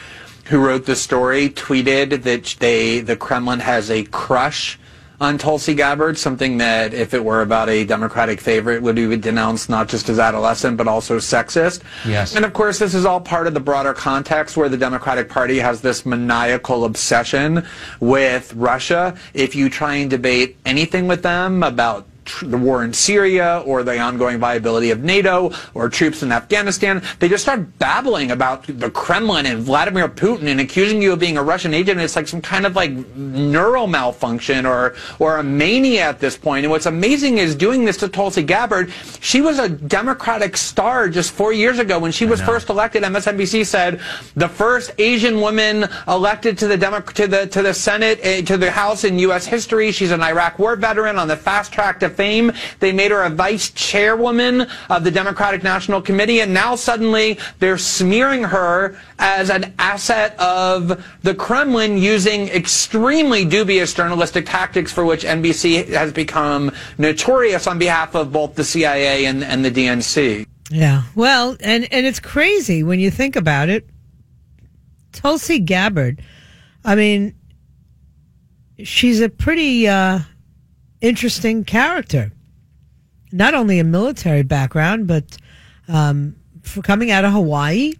who 0.47 0.65
wrote 0.65 0.87
the 0.87 0.97
story 0.97 1.50
tweeted 1.50 2.23
that 2.23 2.57
they 2.59 3.00
the 3.00 3.17
Kremlin 3.17 3.61
has 3.61 3.91
a 3.91 4.05
crush 4.05 4.79
on 5.21 5.37
Tulsi 5.37 5.75
Gabbard, 5.75 6.17
something 6.17 6.57
that 6.59 6.95
if 6.95 7.12
it 7.12 7.23
were 7.23 7.43
about 7.43 7.69
a 7.69 7.85
Democratic 7.85 8.41
favorite 8.41 8.83
would 8.83 8.97
be 8.97 9.17
denounced 9.17 9.69
not 9.69 9.89
just 9.89 10.09
as 10.09 10.19
adolescent 10.19 10.77
but 10.77 10.89
also 10.89 11.19
sexist. 11.19 11.83
Yes. 12.07 12.35
And 12.35 12.45
of 12.45 12.55
course, 12.55 12.79
this 12.79 12.95
is 12.95 13.05
all 13.05 13.21
part 13.21 13.47
of 13.47 13.55
the 13.55 13.61
broader 13.61 13.93
context 13.93 14.57
where 14.57 14.69
the 14.69 14.79
Democratic 14.79 15.29
Party 15.29 15.59
has 15.59 15.83
this 15.83 16.07
maniacal 16.07 16.85
obsession 16.85 17.67
with 18.00 18.55
Russia. 18.55 19.17
If 19.35 19.55
you 19.55 19.69
try 19.69 19.97
and 19.97 20.11
debate 20.11 20.57
anything 20.65 21.07
with 21.07 21.23
them 21.23 21.62
about 21.62 22.07
the 22.42 22.58
war 22.58 22.84
in 22.84 22.92
Syria 22.92 23.62
or 23.66 23.82
the 23.82 23.99
ongoing 23.99 24.38
viability 24.38 24.90
of 24.90 25.02
NATO 25.02 25.52
or 25.75 25.88
troops 25.88 26.22
in 26.22 26.32
Afghanistan. 26.32 27.02
They 27.18 27.28
just 27.28 27.44
start 27.44 27.78
babbling 27.78 28.30
about 28.30 28.66
the 28.66 28.90
Kremlin 28.90 29.46
and 29.46 29.62
Vladimir 29.62 30.08
Putin 30.08 30.49
and 30.49 30.60
accusing 30.60 31.02
you 31.02 31.12
of 31.12 31.18
being 31.18 31.37
a 31.37 31.42
Russian 31.42 31.75
agent. 31.75 32.00
It's 32.00 32.16
like 32.16 32.28
some 32.28 32.42
kind 32.42 32.66
of 32.66 32.76
like 32.76 32.92
neural 33.16 33.87
malfunction 33.87 34.66
or 34.66 34.94
or 35.18 35.38
a 35.38 35.42
mania 35.42 36.02
at 36.02 36.20
this 36.20 36.37
point. 36.37 36.64
And 36.64 36.70
what's 36.70 36.87
amazing 36.87 37.38
is 37.38 37.54
doing 37.54 37.84
this 37.84 37.96
to 37.99 38.08
Tulsi 38.08 38.42
Gabbard. 38.42 38.92
She 39.20 39.40
was 39.40 39.58
a 39.58 39.68
Democratic 39.68 40.56
star 40.56 41.08
just 41.08 41.32
four 41.32 41.52
years 41.52 41.78
ago 41.78 41.99
when 41.99 42.12
she 42.12 42.26
was 42.26 42.40
first 42.40 42.68
elected. 42.68 43.02
MSNBC 43.02 43.66
said 43.66 44.00
the 44.34 44.49
first 44.49 44.92
Asian 44.99 45.40
woman 45.40 45.88
elected 46.08 46.58
to 46.58 46.66
the 46.66 46.76
Demo- 46.76 47.00
to 47.00 47.26
the 47.26 47.46
to 47.49 47.62
the 47.62 47.75
Senate 47.75 48.20
uh, 48.25 48.42
to 48.46 48.56
the 48.56 48.70
House 48.70 49.04
in 49.04 49.18
U.S. 49.20 49.46
history. 49.46 49.92
She's 49.92 50.10
an 50.10 50.22
Iraq 50.22 50.58
War 50.58 50.76
veteran 50.76 51.18
on 51.18 51.28
the 51.28 51.37
fast 51.37 51.72
track 51.72 52.00
to 52.00 52.08
fame. 52.21 52.53
They 52.81 52.93
made 52.93 53.12
her 53.12 53.23
a 53.23 53.31
vice 53.31 53.71
chairwoman 53.71 54.67
of 54.91 55.05
the 55.05 55.11
Democratic 55.11 55.62
National 55.62 56.03
Committee, 56.03 56.41
and 56.41 56.53
now 56.53 56.77
suddenly 56.77 57.39
they're 57.61 57.79
smearing 57.79 58.45
her 58.45 58.99
as 59.19 59.49
an 59.49 59.73
asset 59.79 60.39
of 60.39 61.03
the 61.23 61.35
Kremlin 61.35 61.97
using 61.97 62.49
extremely 62.49 63.47
dubious 63.47 63.95
journalistic 63.95 64.45
tactics 64.45 64.93
for 64.93 65.03
which 65.07 65.25
NBC 65.25 65.89
has 65.89 66.12
become 66.12 66.71
notorious 66.99 67.67
on 67.67 67.79
behalf 67.79 68.15
of 68.15 68.31
both 68.31 68.55
the 68.55 68.65
CIA 68.65 69.25
and, 69.25 69.43
and 69.43 69.65
the 69.65 69.71
DNC. 69.71 70.47
Yeah. 70.71 71.05
Well, 71.15 71.57
and, 71.61 71.91
and 71.91 72.05
it's 72.05 72.21
crazy 72.21 72.83
when 72.83 73.00
you 73.00 73.11
think 73.11 73.35
about 73.35 73.71
it. 73.71 73.89
Tulsi 75.12 75.59
Gabbard, 75.59 76.21
I 76.85 76.97
mean, 76.97 77.35
she's 78.85 79.23
a 79.23 79.31
pretty 79.31 79.89
uh, 79.89 80.21
interesting 81.00 81.64
character. 81.64 82.33
Not 83.33 83.54
only 83.54 83.78
a 83.78 83.85
military 83.85 84.42
background, 84.42 85.07
but 85.07 85.37
um, 85.88 86.37
for 86.62 86.83
coming 86.83 87.11
out 87.11 87.25
of 87.25 87.33
Hawaii. 87.33 87.95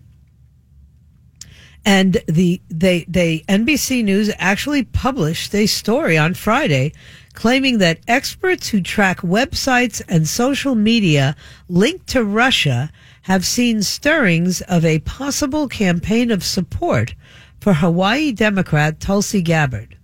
And 1.85 2.19
the 2.27 2.61
they 2.69 3.05
they 3.09 3.41
NBC 3.49 4.05
News 4.05 4.31
actually 4.39 4.85
published 4.85 5.55
a 5.55 5.67
story 5.67 6.19
on 6.19 6.35
Friday 6.35 6.93
claiming 7.33 7.79
that 7.79 8.01
experts 8.07 8.69
who 8.69 8.81
track 8.81 9.21
websites 9.21 10.03
and 10.09 10.29
social 10.29 10.75
media 10.75 11.37
linked 11.69 12.07
to 12.09 12.25
Russia 12.25 12.91
have 13.23 13.47
seen 13.47 13.83
stirrings 13.83 14.61
of 14.63 14.85
a 14.85 14.99
possible 15.01 15.69
campaign 15.69 16.31
of 16.31 16.45
support 16.45 17.15
for 17.61 17.75
Hawaii 17.75 18.33
Democrat 18.33 19.01
Tulsi 19.01 19.43
Gabbard. 19.43 19.97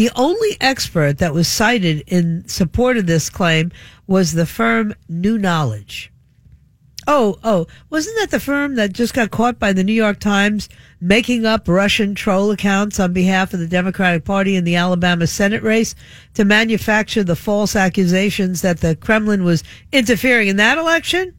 The 0.00 0.10
only 0.16 0.56
expert 0.62 1.18
that 1.18 1.34
was 1.34 1.46
cited 1.46 2.04
in 2.06 2.48
support 2.48 2.96
of 2.96 3.04
this 3.04 3.28
claim 3.28 3.70
was 4.06 4.32
the 4.32 4.46
firm 4.46 4.94
New 5.10 5.36
Knowledge. 5.36 6.10
Oh, 7.06 7.38
oh, 7.44 7.66
wasn't 7.90 8.16
that 8.18 8.30
the 8.30 8.40
firm 8.40 8.76
that 8.76 8.94
just 8.94 9.12
got 9.12 9.30
caught 9.30 9.58
by 9.58 9.74
the 9.74 9.84
New 9.84 9.92
York 9.92 10.18
Times 10.18 10.70
making 11.02 11.44
up 11.44 11.68
Russian 11.68 12.14
troll 12.14 12.50
accounts 12.50 12.98
on 12.98 13.12
behalf 13.12 13.52
of 13.52 13.60
the 13.60 13.66
Democratic 13.66 14.24
Party 14.24 14.56
in 14.56 14.64
the 14.64 14.74
Alabama 14.74 15.26
Senate 15.26 15.62
race 15.62 15.94
to 16.32 16.46
manufacture 16.46 17.22
the 17.22 17.36
false 17.36 17.76
accusations 17.76 18.62
that 18.62 18.80
the 18.80 18.96
Kremlin 18.96 19.44
was 19.44 19.62
interfering 19.92 20.48
in 20.48 20.56
that 20.56 20.78
election? 20.78 21.34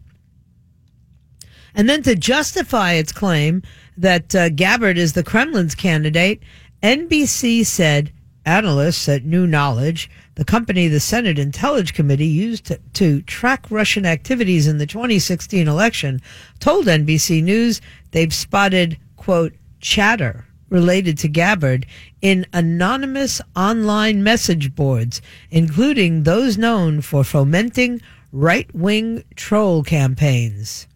And 1.74 1.90
then 1.90 2.04
to 2.04 2.14
justify 2.14 2.94
its 2.94 3.12
claim 3.12 3.64
that 3.98 4.36
uh, 4.36 4.50
Gabbard 4.50 5.00
is 5.00 5.14
the 5.14 5.24
Kremlin's 5.24 5.74
candidate, 5.74 6.44
NBC 6.84 7.66
said 7.66 8.12
analysts 8.46 9.08
at 9.08 9.24
New 9.24 9.46
Knowledge, 9.46 10.10
the 10.36 10.46
company 10.46 10.88
the 10.88 11.00
Senate 11.00 11.38
Intelligence 11.38 11.92
Committee 11.92 12.26
used 12.28 12.66
to, 12.66 12.80
to, 12.94 13.22
track 13.24 13.66
Russian 13.70 14.06
activities 14.06 14.68
in 14.68 14.78
the 14.78 14.86
2016 14.86 15.68
election, 15.68 16.22
told 16.60 16.88
NBC 16.88 17.44
News 17.44 17.82
they've 18.12 18.34
spotted, 18.34 18.98
quote, 19.16 19.54
chatter 19.80 20.46
related 20.70 21.18
to 21.20 21.28
Gabbard 21.28 21.86
in 22.22 22.46
anonymous 22.54 23.42
online 23.56 24.24
message 24.24 24.74
boards, 24.74 25.22
including 25.52 26.24
those 26.24 26.58
known 26.58 27.02
for 27.02 27.24
fomenting 27.24 28.02
right 28.32 28.74
wing 28.74 29.24
troll 29.36 29.84
campaigns. 29.84 30.88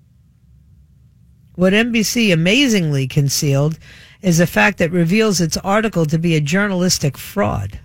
What 1.55 1.73
NBC 1.73 2.33
amazingly 2.33 3.07
concealed 3.07 3.77
is 4.25 4.39
a 4.39 4.48
fact 4.48 4.79
that 4.79 4.91
reveals 4.91 5.39
its 5.39 5.55
article 5.58 6.03
to 6.08 6.17
be 6.17 6.36
a 6.36 6.41
journalistic 6.41 7.15
fraud. 7.15 7.79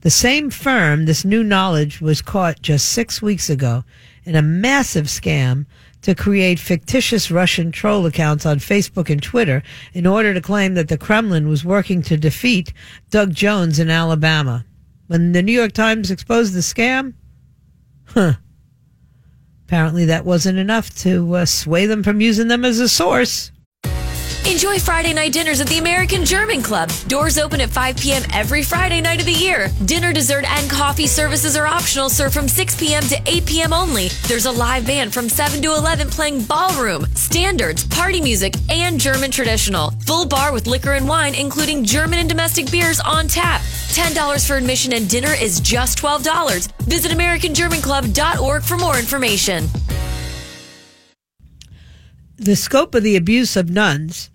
The 0.00 0.10
same 0.10 0.50
firm, 0.50 1.04
this 1.04 1.24
new 1.24 1.44
knowledge, 1.44 2.00
was 2.00 2.20
caught 2.20 2.60
just 2.60 2.88
six 2.88 3.22
weeks 3.22 3.48
ago 3.48 3.84
in 4.24 4.34
a 4.34 4.42
massive 4.42 5.06
scam 5.06 5.66
to 6.02 6.16
create 6.16 6.58
fictitious 6.58 7.30
Russian 7.30 7.70
troll 7.70 8.04
accounts 8.04 8.44
on 8.44 8.58
Facebook 8.58 9.08
and 9.10 9.22
Twitter 9.22 9.62
in 9.92 10.08
order 10.08 10.34
to 10.34 10.40
claim 10.40 10.74
that 10.74 10.88
the 10.88 10.98
Kremlin 10.98 11.48
was 11.48 11.64
working 11.64 12.02
to 12.02 12.16
defeat 12.16 12.72
Doug 13.10 13.32
Jones 13.32 13.78
in 13.78 13.90
Alabama. 13.90 14.64
When 15.06 15.30
the 15.30 15.42
New 15.42 15.52
York 15.52 15.72
Times 15.72 16.10
exposed 16.10 16.52
the 16.52 16.60
scam, 16.60 17.14
huh. 18.06 18.34
Apparently 19.66 20.04
that 20.06 20.24
wasn't 20.24 20.58
enough 20.58 20.90
to 20.96 21.36
uh, 21.36 21.44
sway 21.44 21.86
them 21.86 22.02
from 22.02 22.20
using 22.20 22.48
them 22.48 22.64
as 22.64 22.80
a 22.80 22.88
source. 22.88 23.52
Enjoy 24.46 24.78
Friday 24.78 25.12
night 25.12 25.32
dinners 25.32 25.60
at 25.60 25.68
the 25.68 25.78
American 25.78 26.24
German 26.24 26.62
Club. 26.62 26.90
Doors 27.08 27.38
open 27.38 27.60
at 27.60 27.70
5 27.70 27.96
p.m. 27.96 28.22
every 28.32 28.62
Friday 28.62 29.00
night 29.00 29.20
of 29.20 29.26
the 29.26 29.32
year. 29.32 29.68
Dinner, 29.84 30.12
dessert, 30.12 30.44
and 30.44 30.70
coffee 30.70 31.06
services 31.06 31.56
are 31.56 31.66
optional, 31.66 32.08
served 32.08 32.34
from 32.34 32.48
6 32.48 32.76
p.m. 32.80 33.02
to 33.04 33.20
8 33.26 33.46
p.m. 33.46 33.72
only. 33.72 34.08
There's 34.26 34.46
a 34.46 34.50
live 34.50 34.86
band 34.86 35.12
from 35.12 35.28
7 35.28 35.62
to 35.62 35.74
11 35.74 36.08
playing 36.08 36.44
ballroom, 36.44 37.06
standards, 37.14 37.86
party 37.86 38.20
music, 38.20 38.54
and 38.70 38.98
German 38.98 39.30
traditional. 39.30 39.90
Full 40.06 40.26
bar 40.26 40.52
with 40.52 40.66
liquor 40.66 40.92
and 40.92 41.06
wine, 41.06 41.34
including 41.34 41.84
German 41.84 42.18
and 42.18 42.28
domestic 42.28 42.70
beers 42.70 42.98
on 43.00 43.28
tap. 43.28 43.60
$10 43.60 44.46
for 44.46 44.56
admission 44.56 44.94
and 44.94 45.08
dinner 45.08 45.34
is 45.40 45.60
just 45.60 45.98
$12. 45.98 46.72
Visit 46.84 47.12
AmericanGermanClub.org 47.12 48.62
for 48.62 48.76
more 48.78 48.98
information. 48.98 49.66
The 52.36 52.56
scope 52.56 52.94
of 52.94 53.02
the 53.02 53.16
abuse 53.16 53.54
of 53.54 53.68
nuns 53.68 54.29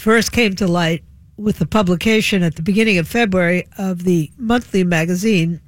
first 0.00 0.32
came 0.32 0.56
to 0.56 0.66
light 0.66 1.04
with 1.36 1.58
the 1.58 1.66
publication 1.66 2.42
at 2.42 2.56
the 2.56 2.62
beginning 2.62 2.98
of 2.98 3.06
February 3.06 3.66
of 3.78 4.04
the 4.04 4.30
monthly 4.36 4.82
magazine. 4.82 5.60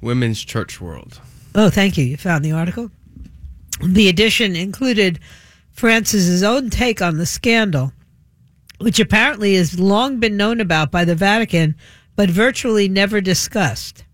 Women's 0.00 0.42
Church 0.42 0.80
World. 0.80 1.20
Oh, 1.54 1.70
thank 1.70 1.96
you. 1.96 2.04
You 2.04 2.16
found 2.16 2.44
the 2.44 2.52
article. 2.52 2.90
The 3.84 4.08
edition 4.08 4.56
included 4.56 5.20
Francis's 5.72 6.42
own 6.42 6.70
take 6.70 7.02
on 7.02 7.18
the 7.18 7.26
scandal, 7.26 7.92
which 8.78 9.00
apparently 9.00 9.54
has 9.56 9.78
long 9.78 10.18
been 10.18 10.36
known 10.36 10.60
about 10.60 10.90
by 10.90 11.04
the 11.04 11.14
Vatican, 11.14 11.76
but 12.14 12.30
virtually 12.30 12.88
never 12.88 13.20
discussed. 13.20 14.04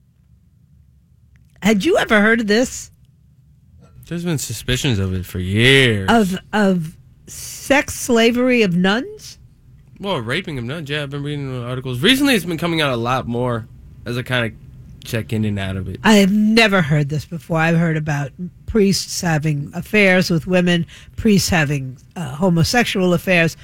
Had 1.63 1.85
you 1.85 1.99
ever 1.99 2.21
heard 2.21 2.41
of 2.41 2.47
this? 2.49 2.91
There's 4.07 4.25
been 4.25 4.39
suspicions 4.39 4.99
of 4.99 5.15
it 5.15 5.25
for 5.25 5.39
years. 5.39 6.09
Of 6.11 6.37
of 6.53 6.97
sex 7.33 7.95
slavery 7.95 8.63
of 8.63 8.77
nuns? 8.77 9.39
well, 10.01 10.19
raping 10.19 10.59
of 10.59 10.65
nuns. 10.65 10.91
Yeah, 10.91 11.05
I've 11.05 11.11
been 11.11 11.23
reading 11.23 11.65
articles. 11.65 12.01
Recently, 12.01 12.35
it's 12.35 12.45
been 12.45 12.59
coming 12.59 12.81
out 12.81 12.93
a 12.93 12.97
lot 12.97 13.29
more 13.29 13.69
as 14.05 14.19
I 14.19 14.23
kind 14.23 14.47
of 14.47 15.05
check 15.05 15.33
in 15.33 15.45
and 15.45 15.59
out 15.59 15.77
of 15.77 15.89
it. 15.89 16.01
I 16.03 16.15
have 16.15 16.33
never 16.33 16.83
heard 16.83 17.09
this 17.09 17.25
before. 17.25 17.59
I've 17.59 17.77
heard 17.77 17.97
about 17.97 18.33
priests 18.67 19.21
having 19.21 19.71
affairs 19.75 20.29
with 20.29 20.47
women, 20.47 20.87
priests 21.17 21.49
having 21.49 21.99
uh, 22.17 22.35
homosexual 22.35 23.15
affairs, 23.15 23.57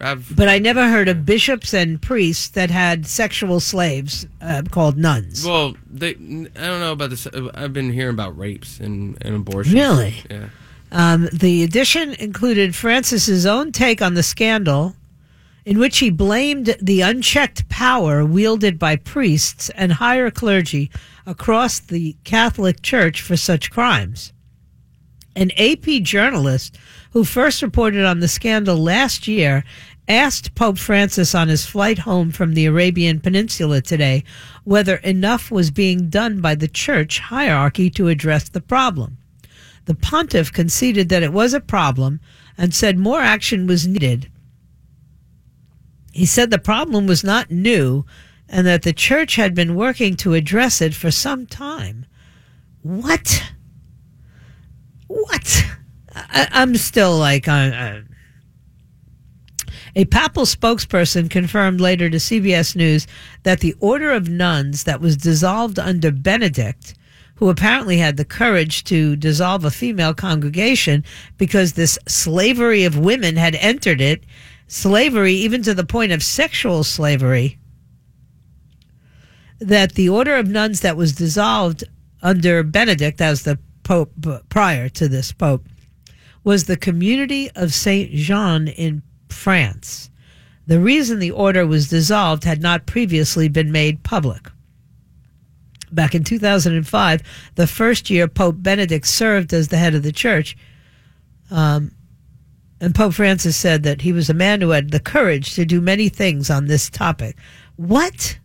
I've 0.00 0.34
but 0.34 0.48
I 0.48 0.58
never 0.58 0.88
heard 0.88 1.08
of 1.08 1.24
bishops 1.24 1.72
and 1.72 2.02
priests 2.02 2.48
that 2.48 2.70
had 2.70 3.06
sexual 3.06 3.60
slaves 3.60 4.26
uh, 4.40 4.62
called 4.70 4.96
nuns. 4.96 5.44
well, 5.46 5.76
they. 5.90 6.10
I 6.10 6.14
don't 6.14 6.80
know 6.80 6.92
about 6.92 7.10
this. 7.10 7.26
I've 7.54 7.72
been 7.72 7.92
hearing 7.92 8.14
about 8.14 8.36
rapes 8.36 8.80
and, 8.80 9.16
and 9.20 9.36
abortions. 9.36 9.74
Really? 9.74 10.16
Yeah. 10.28 10.48
Um, 10.92 11.30
the 11.32 11.62
edition 11.62 12.12
included 12.18 12.76
Francis's 12.76 13.46
own 13.46 13.72
take 13.72 14.02
on 14.02 14.12
the 14.12 14.22
scandal, 14.22 14.94
in 15.64 15.78
which 15.78 15.98
he 16.00 16.10
blamed 16.10 16.76
the 16.82 17.00
unchecked 17.00 17.66
power 17.70 18.26
wielded 18.26 18.78
by 18.78 18.96
priests 18.96 19.70
and 19.70 19.94
higher 19.94 20.30
clergy 20.30 20.90
across 21.24 21.80
the 21.80 22.14
Catholic 22.24 22.82
Church 22.82 23.22
for 23.22 23.38
such 23.38 23.70
crimes. 23.70 24.34
An 25.34 25.50
AP 25.52 26.02
journalist 26.02 26.76
who 27.12 27.24
first 27.24 27.62
reported 27.62 28.04
on 28.04 28.20
the 28.20 28.28
scandal 28.28 28.76
last 28.76 29.26
year 29.26 29.64
asked 30.06 30.54
Pope 30.54 30.76
Francis 30.76 31.34
on 31.34 31.48
his 31.48 31.64
flight 31.64 32.00
home 32.00 32.30
from 32.30 32.52
the 32.52 32.66
Arabian 32.66 33.18
Peninsula 33.18 33.80
today 33.80 34.24
whether 34.64 34.96
enough 34.96 35.50
was 35.50 35.70
being 35.70 36.10
done 36.10 36.42
by 36.42 36.54
the 36.54 36.68
church 36.68 37.18
hierarchy 37.18 37.88
to 37.88 38.08
address 38.08 38.50
the 38.50 38.60
problem. 38.60 39.16
The 39.84 39.94
pontiff 39.94 40.52
conceded 40.52 41.08
that 41.08 41.22
it 41.22 41.32
was 41.32 41.54
a 41.54 41.60
problem 41.60 42.20
and 42.56 42.74
said 42.74 42.98
more 42.98 43.20
action 43.20 43.66
was 43.66 43.86
needed. 43.86 44.30
He 46.12 46.26
said 46.26 46.50
the 46.50 46.58
problem 46.58 47.06
was 47.06 47.24
not 47.24 47.50
new 47.50 48.04
and 48.48 48.66
that 48.66 48.82
the 48.82 48.92
church 48.92 49.36
had 49.36 49.54
been 49.54 49.74
working 49.74 50.14
to 50.16 50.34
address 50.34 50.80
it 50.82 50.94
for 50.94 51.10
some 51.10 51.46
time. 51.46 52.04
What? 52.82 53.42
What? 55.06 55.64
I, 56.14 56.48
I'm 56.52 56.76
still 56.76 57.16
like, 57.16 57.48
I, 57.48 57.68
I, 57.68 58.02
a 59.94 60.04
papal 60.06 60.44
spokesperson 60.44 61.30
confirmed 61.30 61.80
later 61.80 62.08
to 62.10 62.16
CBS 62.16 62.76
News 62.76 63.06
that 63.42 63.60
the 63.60 63.74
order 63.80 64.10
of 64.10 64.28
nuns 64.28 64.84
that 64.84 65.00
was 65.00 65.16
dissolved 65.16 65.78
under 65.78 66.10
Benedict, 66.10 66.94
who 67.36 67.48
apparently 67.48 67.98
had 67.98 68.16
the 68.16 68.24
courage 68.24 68.84
to 68.84 69.16
dissolve 69.16 69.64
a 69.64 69.70
female 69.70 70.14
congregation 70.14 71.04
because 71.38 71.72
this 71.72 71.98
slavery 72.06 72.84
of 72.84 72.98
women 72.98 73.36
had 73.36 73.54
entered 73.56 74.00
it, 74.00 74.24
slavery 74.68 75.34
even 75.34 75.62
to 75.62 75.74
the 75.74 75.84
point 75.84 76.12
of 76.12 76.22
sexual 76.22 76.84
slavery, 76.84 77.58
that 79.58 79.94
the 79.94 80.08
order 80.08 80.36
of 80.36 80.48
nuns 80.48 80.80
that 80.80 80.96
was 80.96 81.12
dissolved 81.12 81.84
under 82.22 82.62
Benedict, 82.62 83.20
as 83.20 83.42
the 83.42 83.58
Pope 83.82 84.12
prior 84.48 84.88
to 84.88 85.08
this 85.08 85.32
Pope, 85.32 85.66
was 86.44 86.64
the 86.64 86.76
community 86.76 87.50
of 87.56 87.74
Saint 87.74 88.12
Jean 88.12 88.68
in 88.68 89.02
France. 89.28 90.10
The 90.66 90.80
reason 90.80 91.18
the 91.18 91.30
order 91.30 91.66
was 91.66 91.88
dissolved 91.88 92.44
had 92.44 92.62
not 92.62 92.86
previously 92.86 93.48
been 93.48 93.72
made 93.72 94.04
public. 94.04 94.48
Back 95.92 96.14
in 96.14 96.24
2005, 96.24 97.22
the 97.54 97.66
first 97.66 98.10
year 98.10 98.26
Pope 98.26 98.56
Benedict 98.58 99.06
served 99.06 99.52
as 99.52 99.68
the 99.68 99.76
head 99.76 99.94
of 99.94 100.02
the 100.02 100.12
church, 100.12 100.56
um, 101.50 101.92
and 102.80 102.94
Pope 102.94 103.14
Francis 103.14 103.56
said 103.56 103.84
that 103.84 104.00
he 104.00 104.12
was 104.12 104.28
a 104.28 104.34
man 104.34 104.60
who 104.60 104.70
had 104.70 104.90
the 104.90 104.98
courage 104.98 105.54
to 105.54 105.64
do 105.64 105.80
many 105.80 106.08
things 106.08 106.50
on 106.50 106.66
this 106.66 106.90
topic. 106.90 107.36
What? 107.76 108.38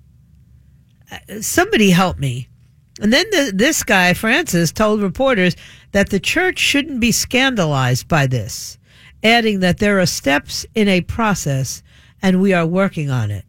Uh, 1.11 1.41
Somebody 1.41 1.89
help 1.89 2.19
me. 2.19 2.47
And 3.01 3.11
then 3.11 3.25
the, 3.31 3.51
this 3.53 3.83
guy, 3.83 4.13
Francis, 4.13 4.71
told 4.71 5.01
reporters 5.01 5.55
that 5.91 6.09
the 6.11 6.19
church 6.19 6.59
shouldn't 6.59 6.99
be 6.99 7.11
scandalized 7.11 8.07
by 8.07 8.27
this, 8.27 8.77
adding 9.23 9.59
that 9.61 9.79
there 9.79 9.99
are 9.99 10.05
steps 10.05 10.67
in 10.75 10.87
a 10.87 11.01
process 11.01 11.81
and 12.21 12.39
we 12.39 12.53
are 12.53 12.65
working 12.65 13.09
on 13.09 13.31
it. 13.31 13.45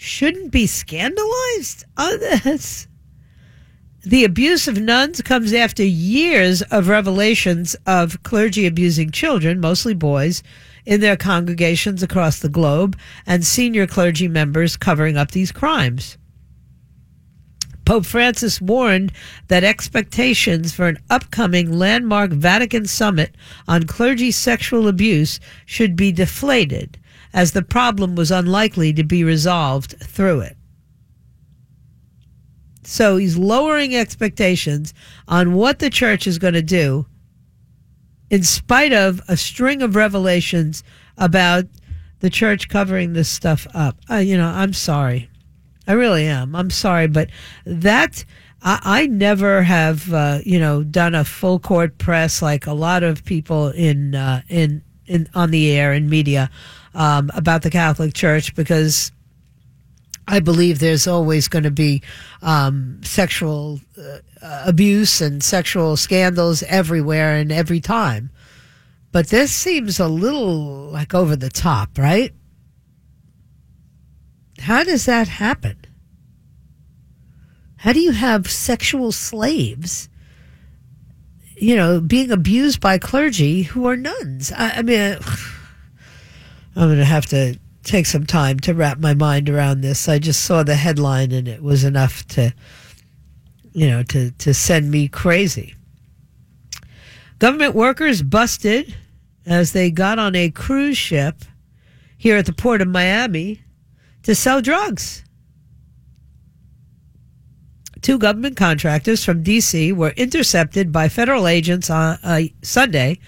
Shouldn't 0.00 0.52
be 0.52 0.68
scandalized 0.68 1.84
uh, 1.96 2.02
on 2.12 2.20
this. 2.20 2.86
The 4.06 4.22
abuse 4.22 4.68
of 4.68 4.80
nuns 4.80 5.20
comes 5.22 5.52
after 5.52 5.82
years 5.82 6.62
of 6.62 6.86
revelations 6.86 7.74
of 7.84 8.22
clergy 8.22 8.64
abusing 8.64 9.10
children, 9.10 9.58
mostly 9.58 9.94
boys, 9.94 10.44
in 10.86 11.00
their 11.00 11.16
congregations 11.16 12.00
across 12.00 12.38
the 12.38 12.48
globe, 12.48 12.96
and 13.26 13.44
senior 13.44 13.88
clergy 13.88 14.28
members 14.28 14.76
covering 14.76 15.16
up 15.16 15.32
these 15.32 15.50
crimes. 15.50 16.16
Pope 17.84 18.06
Francis 18.06 18.60
warned 18.60 19.10
that 19.48 19.64
expectations 19.64 20.72
for 20.72 20.86
an 20.86 20.98
upcoming 21.10 21.76
landmark 21.76 22.30
Vatican 22.30 22.86
summit 22.86 23.34
on 23.66 23.82
clergy 23.82 24.30
sexual 24.30 24.86
abuse 24.86 25.40
should 25.66 25.96
be 25.96 26.12
deflated, 26.12 26.98
as 27.38 27.52
the 27.52 27.62
problem 27.62 28.16
was 28.16 28.32
unlikely 28.32 28.92
to 28.92 29.04
be 29.04 29.22
resolved 29.22 29.94
through 30.00 30.40
it. 30.40 30.56
So 32.82 33.16
he's 33.16 33.38
lowering 33.38 33.94
expectations 33.94 34.92
on 35.28 35.52
what 35.52 35.78
the 35.78 35.88
church 35.88 36.26
is 36.26 36.40
going 36.40 36.54
to 36.54 36.62
do 36.62 37.06
in 38.28 38.42
spite 38.42 38.92
of 38.92 39.22
a 39.28 39.36
string 39.36 39.82
of 39.82 39.94
revelations 39.94 40.82
about 41.16 41.66
the 42.18 42.28
church 42.28 42.68
covering 42.68 43.12
this 43.12 43.28
stuff 43.28 43.68
up. 43.72 43.96
Uh, 44.10 44.16
you 44.16 44.36
know, 44.36 44.48
I'm 44.48 44.72
sorry. 44.72 45.30
I 45.86 45.92
really 45.92 46.26
am. 46.26 46.56
I'm 46.56 46.70
sorry, 46.70 47.06
but 47.06 47.30
that 47.64 48.24
I, 48.62 49.06
never 49.06 49.62
have, 49.62 50.12
uh, 50.12 50.40
you 50.44 50.58
know, 50.58 50.82
done 50.82 51.14
a 51.14 51.24
full 51.24 51.60
court 51.60 51.98
press 51.98 52.42
like 52.42 52.66
a 52.66 52.72
lot 52.72 53.04
of 53.04 53.24
people 53.24 53.68
in 53.68 54.16
uh, 54.16 54.42
in 54.48 54.82
in 55.06 55.28
on 55.36 55.52
the 55.52 55.70
air 55.70 55.92
in 55.92 56.10
media 56.10 56.50
um, 56.94 57.30
about 57.34 57.62
the 57.62 57.70
Catholic 57.70 58.14
Church 58.14 58.54
because 58.54 59.12
I 60.26 60.40
believe 60.40 60.78
there's 60.78 61.06
always 61.06 61.48
going 61.48 61.62
to 61.64 61.70
be 61.70 62.02
um, 62.42 63.00
sexual 63.02 63.80
uh, 63.96 64.18
abuse 64.66 65.20
and 65.20 65.42
sexual 65.42 65.96
scandals 65.96 66.62
everywhere 66.64 67.36
and 67.36 67.50
every 67.50 67.80
time. 67.80 68.30
But 69.10 69.28
this 69.28 69.52
seems 69.52 69.98
a 69.98 70.06
little 70.06 70.90
like 70.90 71.14
over 71.14 71.34
the 71.34 71.48
top, 71.48 71.96
right? 71.96 72.34
How 74.58 74.84
does 74.84 75.06
that 75.06 75.28
happen? 75.28 75.78
How 77.76 77.92
do 77.92 78.00
you 78.00 78.10
have 78.10 78.50
sexual 78.50 79.12
slaves, 79.12 80.08
you 81.56 81.74
know, 81.74 82.00
being 82.00 82.30
abused 82.30 82.80
by 82.80 82.98
clergy 82.98 83.62
who 83.62 83.86
are 83.86 83.96
nuns? 83.96 84.52
I, 84.52 84.70
I 84.70 84.82
mean, 84.82 85.18
I'm 86.78 86.86
going 86.86 86.98
to 86.98 87.04
have 87.04 87.26
to 87.26 87.58
take 87.82 88.06
some 88.06 88.24
time 88.24 88.60
to 88.60 88.72
wrap 88.72 88.98
my 88.98 89.12
mind 89.12 89.50
around 89.50 89.80
this. 89.80 90.08
I 90.08 90.20
just 90.20 90.44
saw 90.44 90.62
the 90.62 90.76
headline 90.76 91.32
and 91.32 91.48
it 91.48 91.60
was 91.60 91.82
enough 91.82 92.24
to, 92.28 92.54
you 93.72 93.88
know, 93.88 94.04
to, 94.04 94.30
to 94.30 94.54
send 94.54 94.88
me 94.88 95.08
crazy. 95.08 95.74
Government 97.40 97.74
workers 97.74 98.22
busted 98.22 98.94
as 99.44 99.72
they 99.72 99.90
got 99.90 100.20
on 100.20 100.36
a 100.36 100.50
cruise 100.50 100.96
ship 100.96 101.42
here 102.16 102.36
at 102.36 102.46
the 102.46 102.52
port 102.52 102.80
of 102.80 102.86
Miami 102.86 103.60
to 104.22 104.36
sell 104.36 104.62
drugs. 104.62 105.24
Two 108.02 108.18
government 108.18 108.56
contractors 108.56 109.24
from 109.24 109.42
D.C. 109.42 109.92
were 109.92 110.10
intercepted 110.10 110.92
by 110.92 111.08
federal 111.08 111.48
agents 111.48 111.90
on 111.90 112.18
uh, 112.22 112.42
Sunday 112.62 113.18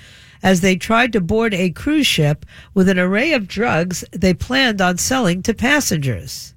as 0.42 0.60
they 0.60 0.76
tried 0.76 1.12
to 1.12 1.20
board 1.20 1.54
a 1.54 1.70
cruise 1.70 2.06
ship 2.06 2.46
with 2.74 2.88
an 2.88 2.98
array 2.98 3.32
of 3.32 3.48
drugs 3.48 4.04
they 4.12 4.34
planned 4.34 4.80
on 4.80 4.98
selling 4.98 5.42
to 5.42 5.54
passengers. 5.54 6.54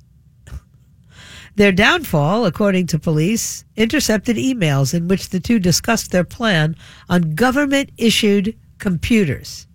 Their 1.56 1.72
downfall, 1.72 2.46
according 2.46 2.88
to 2.88 3.00
police, 3.00 3.64
intercepted 3.76 4.38
emails 4.38 4.94
in 4.94 5.08
which 5.08 5.30
the 5.30 5.40
two 5.40 5.60
discussed 5.60 6.12
their 6.12 6.24
plan 6.24 6.76
on 7.10 7.36
government 7.36 7.92
issued 7.98 8.58
computers. 8.80 9.68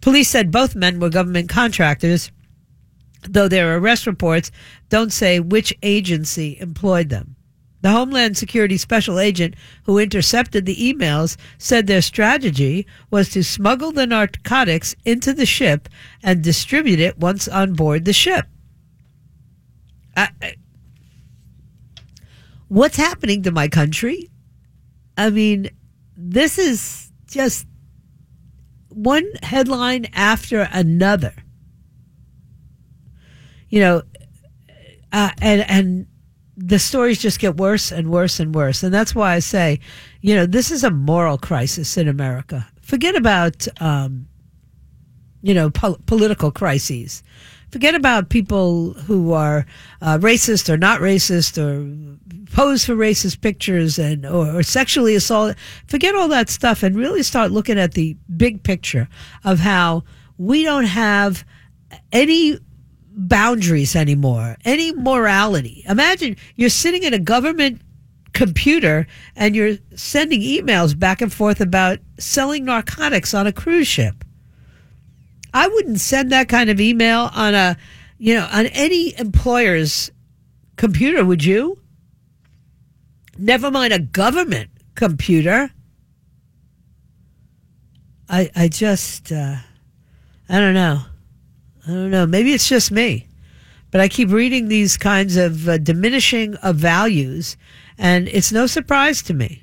Police 0.00 0.28
said 0.28 0.50
both 0.50 0.74
men 0.74 0.98
were 0.98 1.08
government 1.08 1.48
contractors, 1.48 2.32
though 3.22 3.48
their 3.48 3.76
arrest 3.76 4.06
reports 4.06 4.50
don't 4.88 5.12
say 5.12 5.40
which 5.40 5.74
agency 5.82 6.56
employed 6.60 7.08
them. 7.08 7.36
The 7.86 7.92
Homeland 7.92 8.36
Security 8.36 8.78
Special 8.78 9.20
Agent 9.20 9.54
who 9.84 9.96
intercepted 9.96 10.66
the 10.66 10.74
emails 10.74 11.36
said 11.56 11.86
their 11.86 12.02
strategy 12.02 12.84
was 13.12 13.28
to 13.28 13.44
smuggle 13.44 13.92
the 13.92 14.08
narcotics 14.08 14.96
into 15.04 15.32
the 15.32 15.46
ship 15.46 15.88
and 16.20 16.42
distribute 16.42 16.98
it 16.98 17.16
once 17.16 17.46
on 17.46 17.74
board 17.74 18.04
the 18.04 18.12
ship. 18.12 18.44
I, 20.16 20.30
I, 20.42 20.54
what's 22.66 22.96
happening 22.96 23.44
to 23.44 23.52
my 23.52 23.68
country? 23.68 24.30
I 25.16 25.30
mean, 25.30 25.70
this 26.16 26.58
is 26.58 27.12
just 27.28 27.68
one 28.88 29.30
headline 29.44 30.06
after 30.12 30.68
another. 30.72 31.34
You 33.68 33.78
know, 33.78 34.02
uh, 35.12 35.30
and 35.40 35.70
and 35.70 36.06
the 36.56 36.78
stories 36.78 37.18
just 37.18 37.38
get 37.38 37.56
worse 37.56 37.92
and 37.92 38.10
worse 38.10 38.40
and 38.40 38.54
worse, 38.54 38.82
and 38.82 38.92
that's 38.92 39.14
why 39.14 39.34
I 39.34 39.38
say, 39.40 39.80
you 40.20 40.34
know, 40.34 40.46
this 40.46 40.70
is 40.70 40.84
a 40.84 40.90
moral 40.90 41.38
crisis 41.38 41.96
in 41.96 42.08
America. 42.08 42.66
Forget 42.80 43.14
about, 43.14 43.66
um, 43.80 44.26
you 45.42 45.54
know, 45.54 45.70
po- 45.70 45.98
political 46.06 46.50
crises 46.50 47.22
forget 47.70 47.94
about 47.94 48.30
people 48.30 48.94
who 48.94 49.32
are 49.32 49.66
uh, 50.00 50.18
racist 50.18 50.68
or 50.68 50.76
not 50.76 51.00
racist 51.00 51.58
or 51.58 51.84
pose 52.52 52.84
for 52.84 52.94
racist 52.94 53.40
pictures 53.40 53.98
and 53.98 54.24
or, 54.24 54.56
or 54.56 54.62
sexually 54.62 55.14
assault. 55.14 55.56
Forget 55.86 56.14
all 56.14 56.28
that 56.28 56.48
stuff 56.48 56.82
and 56.82 56.96
really 56.96 57.22
start 57.22 57.50
looking 57.50 57.78
at 57.78 57.92
the 57.92 58.16
big 58.36 58.62
picture 58.62 59.08
of 59.44 59.58
how 59.58 60.04
we 60.38 60.62
don't 60.62 60.84
have 60.84 61.44
any 62.12 62.58
boundaries 63.16 63.96
anymore, 63.96 64.56
any 64.64 64.92
morality. 64.92 65.82
Imagine 65.88 66.36
you're 66.54 66.68
sitting 66.68 67.02
in 67.02 67.14
a 67.14 67.18
government 67.18 67.80
computer 68.34 69.06
and 69.34 69.56
you're 69.56 69.78
sending 69.94 70.42
emails 70.42 70.96
back 70.96 71.22
and 71.22 71.32
forth 71.32 71.60
about 71.60 71.98
selling 72.18 72.66
narcotics 72.66 73.32
on 73.32 73.46
a 73.46 73.52
cruise 73.52 73.88
ship. 73.88 74.24
I 75.54 75.66
wouldn't 75.68 76.00
send 76.00 76.30
that 76.32 76.50
kind 76.50 76.68
of 76.68 76.78
email 76.78 77.30
on 77.32 77.54
a, 77.54 77.78
you 78.18 78.34
know, 78.34 78.46
on 78.52 78.66
any 78.66 79.18
employer's 79.18 80.10
computer, 80.76 81.24
would 81.24 81.42
you? 81.42 81.78
Never 83.38 83.70
mind 83.70 83.94
a 83.94 83.98
government 83.98 84.70
computer. 84.94 85.70
I 88.28 88.50
I 88.54 88.68
just 88.68 89.32
uh, 89.32 89.56
I 90.48 90.60
don't 90.60 90.74
know. 90.74 91.02
I 91.86 91.90
don't 91.90 92.10
know. 92.10 92.26
Maybe 92.26 92.52
it's 92.52 92.68
just 92.68 92.90
me, 92.90 93.28
but 93.90 94.00
I 94.00 94.08
keep 94.08 94.30
reading 94.30 94.68
these 94.68 94.96
kinds 94.96 95.36
of 95.36 95.68
uh, 95.68 95.78
diminishing 95.78 96.56
of 96.56 96.76
values, 96.76 97.56
and 97.96 98.28
it's 98.28 98.50
no 98.50 98.66
surprise 98.66 99.22
to 99.22 99.34
me 99.34 99.62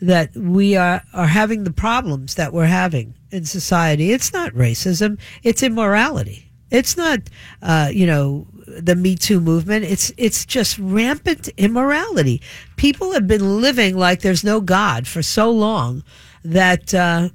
that 0.00 0.34
we 0.34 0.76
are, 0.76 1.02
are 1.12 1.26
having 1.26 1.64
the 1.64 1.72
problems 1.72 2.34
that 2.34 2.52
we're 2.52 2.66
having 2.66 3.14
in 3.30 3.44
society. 3.44 4.12
It's 4.12 4.32
not 4.32 4.52
racism, 4.52 5.18
it's 5.42 5.62
immorality. 5.62 6.50
It's 6.70 6.96
not, 6.96 7.20
uh, 7.62 7.90
you 7.92 8.06
know, 8.06 8.46
the 8.66 8.96
Me 8.96 9.14
Too 9.14 9.40
movement. 9.40 9.84
It's 9.84 10.12
it's 10.16 10.44
just 10.44 10.78
rampant 10.78 11.48
immorality. 11.56 12.42
People 12.76 13.12
have 13.12 13.28
been 13.28 13.60
living 13.60 13.96
like 13.96 14.22
there's 14.22 14.42
no 14.42 14.60
God 14.60 15.06
for 15.06 15.22
so 15.22 15.50
long 15.50 16.02
that 16.44 16.92
uh, 16.92 17.28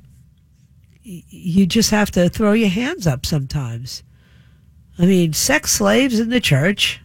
you 1.03 1.65
just 1.65 1.91
have 1.91 2.11
to 2.11 2.29
throw 2.29 2.53
your 2.53 2.69
hands 2.69 3.07
up 3.07 3.25
sometimes. 3.25 4.03
I 4.99 5.05
mean, 5.05 5.33
sex 5.33 5.71
slaves 5.71 6.19
in 6.19 6.29
the 6.29 6.39
church, 6.39 6.99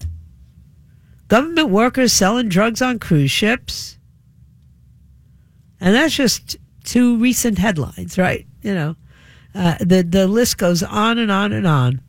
government 1.28 1.70
workers 1.70 2.12
selling 2.12 2.48
drugs 2.48 2.82
on 2.82 2.98
cruise 2.98 3.30
ships 3.30 3.96
and 5.80 5.94
that's 5.94 6.14
just 6.14 6.56
two 6.85 7.16
recent 7.18 7.59
headlines, 7.59 8.18
right? 8.18 8.46
You 8.62 8.74
know, 8.74 8.96
uh, 9.54 9.76
the 9.80 10.02
the 10.02 10.26
list 10.26 10.59
goes 10.59 10.82
on 10.82 11.18
and 11.18 11.30
on 11.30 11.52
and 11.52 11.66
on. 11.66 12.00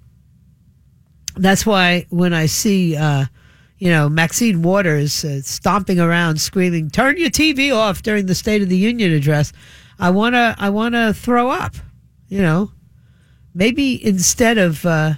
That's 1.35 1.65
why 1.65 2.05
when 2.09 2.33
I 2.33 2.47
see, 2.47 2.95
uh, 2.95 3.25
you 3.77 3.89
know, 3.91 4.09
Maxine 4.09 4.61
Waters 4.61 5.23
uh, 5.23 5.41
stomping 5.41 5.99
around 5.99 6.39
screaming, 6.41 6.89
"Turn 6.89 7.17
your 7.17 7.29
TV 7.29 7.75
off!" 7.75 8.01
during 8.01 8.25
the 8.25 8.35
State 8.35 8.61
of 8.61 8.69
the 8.69 8.77
Union 8.77 9.11
address, 9.11 9.51
I 9.99 10.09
wanna 10.09 10.55
I 10.57 10.69
wanna 10.69 11.13
throw 11.13 11.49
up. 11.49 11.75
You 12.27 12.41
know, 12.41 12.71
maybe 13.53 14.03
instead 14.05 14.57
of 14.57 14.85
uh, 14.85 15.13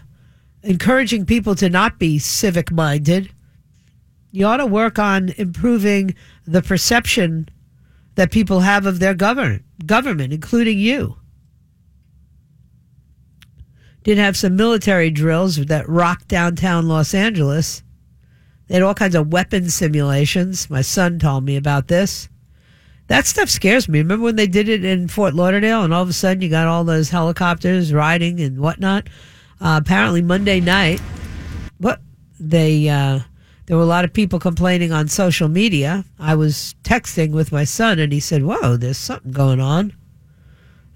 encouraging 0.64 1.26
people 1.26 1.56
to 1.56 1.70
not 1.70 2.00
be 2.00 2.20
civic 2.20 2.72
minded, 2.72 3.32
you 4.32 4.46
ought 4.46 4.58
to 4.58 4.66
work 4.66 5.00
on 5.00 5.30
improving 5.38 6.16
the 6.46 6.62
perception 6.62 7.50
that 8.16 8.32
people 8.32 8.60
have 8.60 8.86
of 8.86 9.00
their 9.00 9.14
government, 9.14 9.64
government, 9.86 10.34
including 10.34 10.78
you. 10.78 11.16
Did 14.04 14.18
have 14.18 14.38
some 14.38 14.56
military 14.56 15.10
drills 15.10 15.58
that 15.58 15.90
rocked 15.90 16.28
downtown 16.28 16.88
Los 16.88 17.14
Angeles. 17.14 17.84
They 18.68 18.76
had 18.76 18.84
all 18.84 18.94
kinds 18.94 19.16
of 19.16 19.34
weapon 19.34 19.70
simulations. 19.70 20.70
My 20.70 20.82
son 20.82 21.20
told 21.20 21.44
me 21.44 21.56
about 21.56 21.88
this. 21.88 22.30
That 23.10 23.26
stuff 23.26 23.50
scares 23.50 23.90
me. 23.90 24.00
Remember 24.00 24.26
when 24.26 24.36
they 24.36 24.46
did 24.46 24.70
it 24.70 24.86
in 24.86 25.08
Fort 25.08 25.34
Lauderdale 25.34 25.84
and 25.84 25.92
all 25.92 26.04
of 26.04 26.10
a 26.10 26.14
sudden 26.14 26.44
you 26.44 26.50
got 26.50 26.68
all 26.68 26.84
those 26.84 27.10
helicopters 27.10 27.92
riding 27.92 28.40
and 28.40 28.60
whatnot? 28.60 29.08
Uh, 29.60 29.80
apparently 29.82 30.22
Monday 30.22 30.60
night, 30.60 31.02
what 31.80 32.02
they 32.40 32.88
uh, 32.88 33.20
there 33.66 33.76
were 33.76 33.84
a 33.84 33.88
lot 33.88 34.06
of 34.06 34.14
people 34.14 34.38
complaining 34.38 34.92
on 34.92 35.08
social 35.08 35.50
media. 35.50 36.06
I 36.20 36.36
was 36.36 36.76
texting 36.84 37.32
with 37.32 37.52
my 37.52 37.64
son, 37.64 37.98
and 37.98 38.14
he 38.14 38.20
said, 38.20 38.44
"Whoa, 38.44 38.78
there's 38.78 38.98
something 38.98 39.32
going 39.32 39.60
on." 39.60 39.92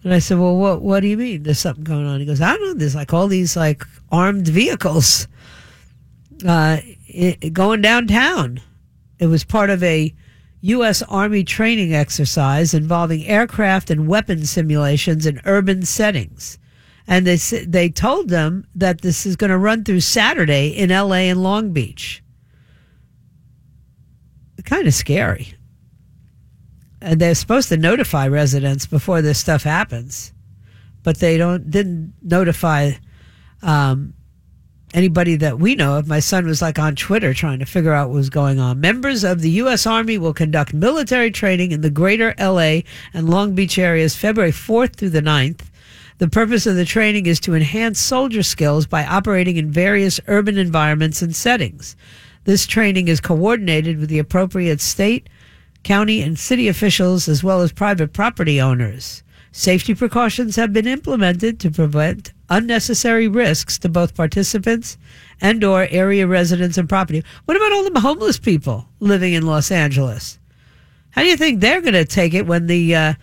And 0.03 0.13
I 0.13 0.19
said, 0.19 0.37
"Well, 0.37 0.55
what 0.55 0.83
what 0.83 0.99
do 0.99 1.07
you 1.07 1.17
mean? 1.17 1.41
There's 1.41 1.59
something 1.59 1.83
going 1.83 2.05
on?" 2.05 2.19
He 2.19 2.27
goes, 2.27 2.41
"I 2.41 2.55
don't 2.55 2.61
know. 2.61 2.73
There's 2.75 2.95
like 2.95 3.11
all 3.11 3.27
these 3.27 3.57
like 3.57 3.83
armed 4.11 4.47
vehicles 4.47 5.27
uh, 6.45 6.77
it, 7.07 7.53
going 7.53 7.81
downtown." 7.81 8.61
It 9.17 9.25
was 9.25 9.43
part 9.43 9.71
of 9.71 9.81
a 9.81 10.13
U.S. 10.63 11.01
Army 11.03 11.43
training 11.43 11.93
exercise 11.93 12.73
involving 12.73 13.25
aircraft 13.25 13.89
and 13.89 14.07
weapon 14.07 14.45
simulations 14.45 15.25
in 15.25 15.41
urban 15.45 15.83
settings. 15.83 16.57
And 17.07 17.27
they 17.27 17.35
they 17.35 17.89
told 17.89 18.29
them 18.29 18.65
that 18.75 19.01
this 19.01 19.25
is 19.25 19.35
going 19.35 19.51
to 19.51 19.57
run 19.57 19.83
through 19.83 20.01
Saturday 20.01 20.69
in 20.69 20.89
L.A. 20.91 21.29
and 21.29 21.43
Long 21.43 21.71
Beach 21.71 22.23
kind 24.63 24.87
of 24.87 24.93
scary. 24.93 25.53
And 27.01 27.19
they're 27.19 27.35
supposed 27.35 27.69
to 27.69 27.77
notify 27.77 28.27
residents 28.27 28.85
before 28.85 29.21
this 29.21 29.39
stuff 29.39 29.63
happens, 29.63 30.33
but 31.03 31.19
they 31.19 31.37
don't 31.37 31.69
didn't 31.69 32.13
notify 32.21 32.91
um, 33.61 34.13
anybody 34.93 35.35
that 35.37 35.59
we 35.59 35.75
know 35.75 35.97
of. 35.97 36.07
My 36.07 36.19
son 36.19 36.45
was 36.45 36.61
like 36.61 36.77
on 36.77 36.95
Twitter 36.95 37.33
trying 37.33 37.59
to 37.59 37.65
figure 37.65 37.93
out 37.93 38.09
what 38.09 38.15
was 38.15 38.29
going 38.29 38.59
on. 38.59 38.79
Members 38.79 39.23
of 39.23 39.41
the 39.41 39.49
U.S. 39.51 39.85
Army 39.85 40.17
will 40.17 40.33
conduct 40.33 40.73
military 40.73 41.31
training 41.31 41.71
in 41.71 41.81
the 41.81 41.89
greater 41.89 42.33
L.A. 42.37 42.83
and 43.13 43.29
Long 43.29 43.55
Beach 43.55 43.77
areas 43.77 44.15
February 44.15 44.51
4th 44.51 44.95
through 44.95 45.09
the 45.09 45.21
9th. 45.21 45.61
The 46.19 46.29
purpose 46.29 46.67
of 46.67 46.75
the 46.75 46.85
training 46.85 47.25
is 47.25 47.39
to 47.41 47.55
enhance 47.55 47.99
soldier 47.99 48.43
skills 48.43 48.85
by 48.85 49.05
operating 49.05 49.57
in 49.57 49.71
various 49.71 50.19
urban 50.27 50.57
environments 50.57 51.21
and 51.21 51.35
settings. 51.35 51.95
This 52.45 52.67
training 52.67 53.07
is 53.07 53.19
coordinated 53.19 53.99
with 53.99 54.09
the 54.09 54.19
appropriate 54.19 54.79
state, 54.79 55.27
county, 55.83 56.21
and 56.21 56.37
city 56.37 56.67
officials 56.67 57.27
as 57.27 57.43
well 57.43 57.61
as 57.61 57.71
private 57.71 58.13
property 58.13 58.61
owners. 58.61 59.23
Safety 59.51 59.93
precautions 59.93 60.55
have 60.55 60.73
been 60.73 60.87
implemented 60.87 61.59
to 61.59 61.71
prevent 61.71 62.31
unnecessary 62.53 63.27
risks 63.27 63.77
to 63.79 63.89
both 63.89 64.15
participants 64.15 64.97
and 65.41 65.63
or 65.63 65.87
area 65.89 66.27
residents 66.27 66.77
and 66.77 66.87
property. 66.87 67.23
What 67.45 67.57
about 67.57 67.73
all 67.73 67.89
the 67.89 67.99
homeless 67.99 68.39
people 68.39 68.87
living 68.99 69.33
in 69.33 69.45
Los 69.45 69.71
Angeles? 69.71 70.39
How 71.11 71.21
do 71.21 71.27
you 71.27 71.37
think 71.37 71.59
they're 71.59 71.81
going 71.81 71.93
to 71.93 72.05
take 72.05 72.33
it 72.33 72.47
when 72.47 72.67
the 72.67 72.95
uh, 72.95 73.13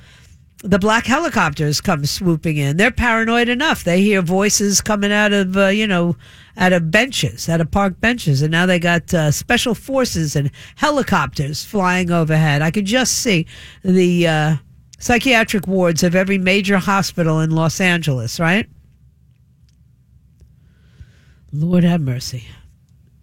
the 0.62 0.78
black 0.78 1.06
helicopters 1.06 1.80
come 1.80 2.04
swooping 2.04 2.56
in? 2.56 2.76
They're 2.76 2.90
paranoid 2.90 3.48
enough. 3.48 3.82
They 3.84 4.02
hear 4.02 4.22
voices 4.22 4.80
coming 4.80 5.12
out 5.12 5.32
of 5.32 5.56
uh, 5.56 5.68
you 5.68 5.86
know 5.86 6.16
out 6.56 6.72
of 6.72 6.90
benches, 6.90 7.48
out 7.48 7.60
of 7.60 7.70
park 7.70 8.00
benches, 8.00 8.42
and 8.42 8.52
now 8.52 8.66
they 8.66 8.78
got 8.78 9.12
uh, 9.14 9.30
special 9.30 9.74
forces 9.74 10.36
and 10.36 10.50
helicopters 10.76 11.64
flying 11.64 12.10
overhead. 12.10 12.62
I 12.62 12.70
could 12.70 12.84
just 12.84 13.14
see 13.14 13.46
the 13.82 14.28
uh, 14.28 14.56
psychiatric 14.98 15.66
wards 15.66 16.02
of 16.02 16.14
every 16.14 16.38
major 16.38 16.78
hospital 16.78 17.40
in 17.40 17.50
Los 17.50 17.80
Angeles. 17.80 18.38
Right? 18.38 18.68
Lord 21.52 21.84
have 21.84 22.00
mercy. 22.00 22.44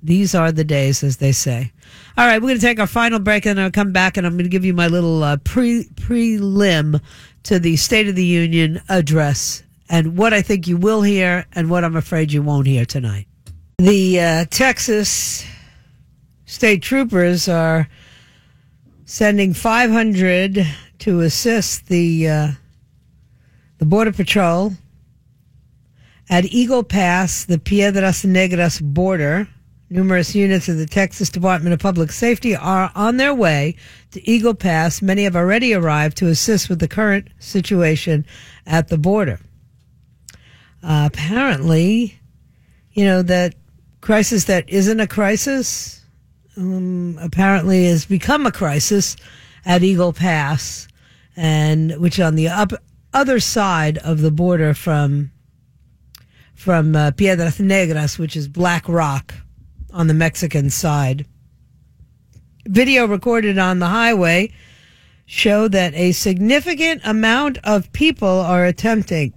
These 0.03 0.35
are 0.35 0.51
the 0.51 0.63
days, 0.63 1.03
as 1.03 1.17
they 1.17 1.31
say. 1.31 1.71
All 2.17 2.27
right, 2.27 2.41
we're 2.41 2.49
going 2.49 2.59
to 2.59 2.65
take 2.65 2.79
our 2.79 2.87
final 2.87 3.19
break, 3.19 3.45
and 3.45 3.59
I'll 3.59 3.71
come 3.71 3.91
back, 3.91 4.17
and 4.17 4.27
I'm 4.27 4.33
going 4.33 4.43
to 4.43 4.49
give 4.49 4.65
you 4.65 4.73
my 4.73 4.87
little 4.87 5.23
uh, 5.23 5.37
pre 5.37 5.85
prelim 5.95 7.01
to 7.43 7.59
the 7.59 7.75
State 7.77 8.07
of 8.07 8.15
the 8.15 8.25
Union 8.25 8.81
address, 8.89 9.63
and 9.89 10.17
what 10.17 10.33
I 10.33 10.41
think 10.41 10.67
you 10.67 10.77
will 10.77 11.01
hear, 11.01 11.45
and 11.53 11.69
what 11.69 11.83
I'm 11.83 11.95
afraid 11.95 12.31
you 12.31 12.41
won't 12.41 12.67
hear 12.67 12.85
tonight. 12.85 13.27
The 13.79 14.19
uh, 14.19 14.45
Texas 14.49 15.45
state 16.45 16.81
troopers 16.81 17.47
are 17.47 17.87
sending 19.05 19.53
500 19.53 20.65
to 20.99 21.19
assist 21.21 21.87
the 21.87 22.27
uh, 22.27 22.47
the 23.77 23.85
border 23.85 24.11
patrol 24.11 24.73
at 26.29 26.45
Eagle 26.45 26.83
Pass, 26.83 27.45
the 27.45 27.57
Piedras 27.57 28.23
Negras 28.23 28.81
border. 28.81 29.47
Numerous 29.89 30.35
units 30.35 30.67
of 30.67 30.77
the 30.77 30.85
Texas 30.85 31.29
Department 31.29 31.73
of 31.73 31.79
Public 31.79 32.11
Safety 32.11 32.53
are 32.53 32.91
on 32.93 33.15
their 33.15 33.33
way 33.33 33.77
to 34.11 34.29
Eagle 34.29 34.53
Pass. 34.53 35.01
Many 35.01 35.23
have 35.23 35.35
already 35.35 35.73
arrived 35.73 36.17
to 36.17 36.27
assist 36.27 36.67
with 36.67 36.79
the 36.79 36.89
current 36.89 37.29
situation 37.39 38.25
at 38.65 38.89
the 38.89 38.97
border. 38.97 39.39
Uh, 40.83 41.07
apparently, 41.11 42.19
you 42.91 43.05
know, 43.05 43.21
that 43.21 43.55
crisis 44.01 44.43
that 44.45 44.69
isn't 44.69 44.99
a 44.99 45.07
crisis 45.07 46.03
um, 46.57 47.17
apparently 47.21 47.85
has 47.85 48.05
become 48.05 48.45
a 48.45 48.51
crisis 48.51 49.15
at 49.65 49.83
Eagle 49.83 50.11
Pass, 50.11 50.89
and 51.37 51.95
which 51.97 52.19
on 52.19 52.35
the 52.35 52.49
up, 52.49 52.73
other 53.13 53.39
side 53.39 53.97
of 53.99 54.19
the 54.19 54.31
border 54.31 54.73
from 54.73 55.31
from 56.57 56.95
uh, 56.95 57.11
Piedras 57.11 57.59
Negras, 57.59 58.17
which 58.17 58.35
is 58.35 58.47
Black 58.47 58.89
Rock 58.89 59.35
on 59.93 60.07
the 60.07 60.13
Mexican 60.13 60.71
side. 60.71 61.25
Video 62.65 63.05
recorded 63.05 63.59
on 63.59 63.77
the 63.77 63.87
highway 63.87 64.51
show 65.27 65.67
that 65.67 65.93
a 65.93 66.11
significant 66.13 67.01
amount 67.05 67.59
of 67.63 67.93
people 67.93 68.27
are 68.27 68.65
attempting 68.65 69.33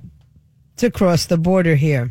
to 0.76 0.90
cross 0.90 1.26
the 1.26 1.37
border 1.37 1.76
here. 1.76 2.11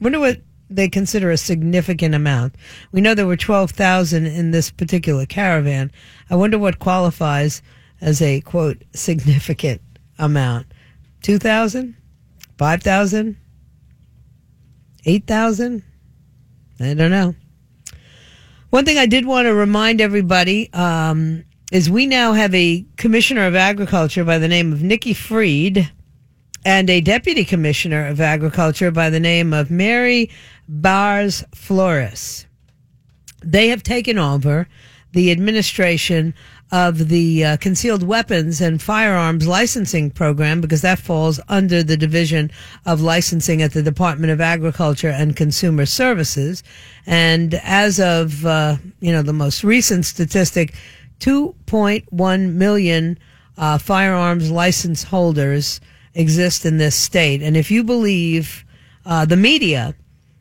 I 0.00 0.04
wonder 0.04 0.20
what 0.20 0.40
they 0.70 0.88
consider 0.88 1.32
a 1.32 1.36
significant 1.36 2.14
amount. 2.14 2.54
We 2.92 3.00
know 3.00 3.14
there 3.14 3.26
were 3.26 3.36
12,000 3.36 4.24
in 4.24 4.52
this 4.52 4.70
particular 4.70 5.26
caravan. 5.26 5.90
I 6.30 6.36
wonder 6.36 6.58
what 6.58 6.78
qualifies 6.78 7.60
as 8.00 8.22
a 8.22 8.40
quote 8.42 8.84
significant 8.94 9.80
amount. 10.16 10.66
2,000? 11.22 11.96
5,000? 12.56 13.36
8,000? 15.04 15.82
I 16.80 16.94
don't 16.94 17.10
know. 17.10 17.34
One 18.70 18.84
thing 18.84 18.98
I 18.98 19.06
did 19.06 19.26
want 19.26 19.46
to 19.46 19.54
remind 19.54 20.00
everybody 20.00 20.72
um, 20.72 21.44
is 21.70 21.88
we 21.88 22.06
now 22.06 22.32
have 22.32 22.54
a 22.54 22.84
commissioner 22.96 23.46
of 23.46 23.54
agriculture 23.54 24.24
by 24.24 24.38
the 24.38 24.48
name 24.48 24.72
of 24.72 24.82
Nikki 24.82 25.14
Fried 25.14 25.90
and 26.64 26.88
a 26.88 27.00
deputy 27.00 27.44
commissioner 27.44 28.06
of 28.06 28.20
agriculture 28.20 28.90
by 28.90 29.10
the 29.10 29.20
name 29.20 29.52
of 29.52 29.70
Mary 29.70 30.30
Barzee 30.68 31.44
Flores. 31.54 32.46
They 33.42 33.68
have 33.68 33.82
taken 33.82 34.18
over 34.18 34.66
the 35.12 35.30
administration 35.30 36.34
of 36.72 37.08
the 37.08 37.44
uh, 37.44 37.56
concealed 37.58 38.02
weapons 38.02 38.60
and 38.60 38.82
firearms 38.82 39.46
licensing 39.46 40.10
program 40.10 40.60
because 40.60 40.82
that 40.82 40.98
falls 40.98 41.38
under 41.48 41.82
the 41.82 41.96
division 41.96 42.50
of 42.86 43.00
licensing 43.00 43.62
at 43.62 43.72
the 43.72 43.82
Department 43.82 44.32
of 44.32 44.40
Agriculture 44.40 45.10
and 45.10 45.36
Consumer 45.36 45.86
Services. 45.86 46.62
And 47.06 47.54
as 47.62 48.00
of 48.00 48.44
uh, 48.46 48.76
you 49.00 49.12
know 49.12 49.22
the 49.22 49.32
most 49.32 49.62
recent 49.62 50.06
statistic, 50.06 50.74
2.1 51.20 52.52
million 52.54 53.18
uh, 53.56 53.78
firearms 53.78 54.50
license 54.50 55.04
holders 55.04 55.80
exist 56.14 56.64
in 56.64 56.78
this 56.78 56.96
state. 56.96 57.42
And 57.42 57.56
if 57.56 57.70
you 57.70 57.84
believe 57.84 58.64
uh, 59.04 59.24
the 59.24 59.36
media, 59.36 59.94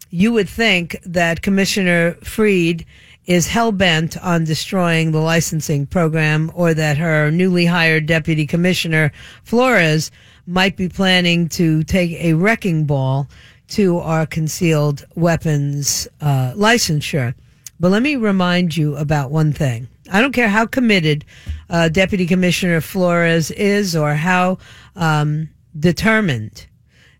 you 0.10 0.32
would 0.32 0.50
think 0.50 0.98
that 1.06 1.42
Commissioner 1.42 2.14
Fried 2.24 2.86
is 3.26 3.48
hell 3.48 3.72
bent 3.72 4.18
on 4.18 4.44
destroying 4.44 5.12
the 5.12 5.20
licensing 5.20 5.86
program 5.86 6.52
or 6.54 6.74
that 6.74 6.98
her 6.98 7.32
newly 7.32 7.66
hired 7.66 8.06
deputy 8.06 8.46
commissioner 8.46 9.12
Flores 9.44 10.12
might 10.46 10.76
be 10.76 10.90
planning 10.90 11.48
to 11.48 11.84
take 11.84 12.12
a 12.14 12.34
wrecking 12.34 12.86
ball 12.86 13.30
to 13.70 13.98
our 14.00 14.26
concealed 14.26 15.06
weapons 15.16 16.08
uh, 16.22 16.54
licensure. 16.56 17.34
But 17.80 17.92
let 17.92 18.04
me 18.04 18.16
remind 18.18 18.76
you 18.76 18.96
about 18.98 19.32
one 19.32 19.54
thing. 19.54 19.88
I 20.12 20.22
don't 20.22 20.34
care 20.34 20.50
how 20.50 20.66
committed 20.66 21.26
uh, 21.70 21.90
Deputy 21.90 22.28
Commissioner 22.28 22.82
Flores 22.82 23.52
is 23.52 23.96
or 23.96 24.16
how 24.16 24.58
um, 24.96 25.50
determined 25.80 26.68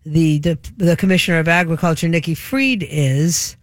the, 0.04 0.38
the 0.38 0.58
the 0.76 0.96
Commissioner 0.96 1.38
of 1.38 1.48
Agriculture 1.48 2.08
Nikki 2.08 2.34
Fried 2.34 2.82
is. 2.82 3.56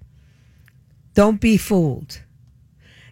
Don't 1.14 1.40
be 1.40 1.58
fooled 1.58 2.22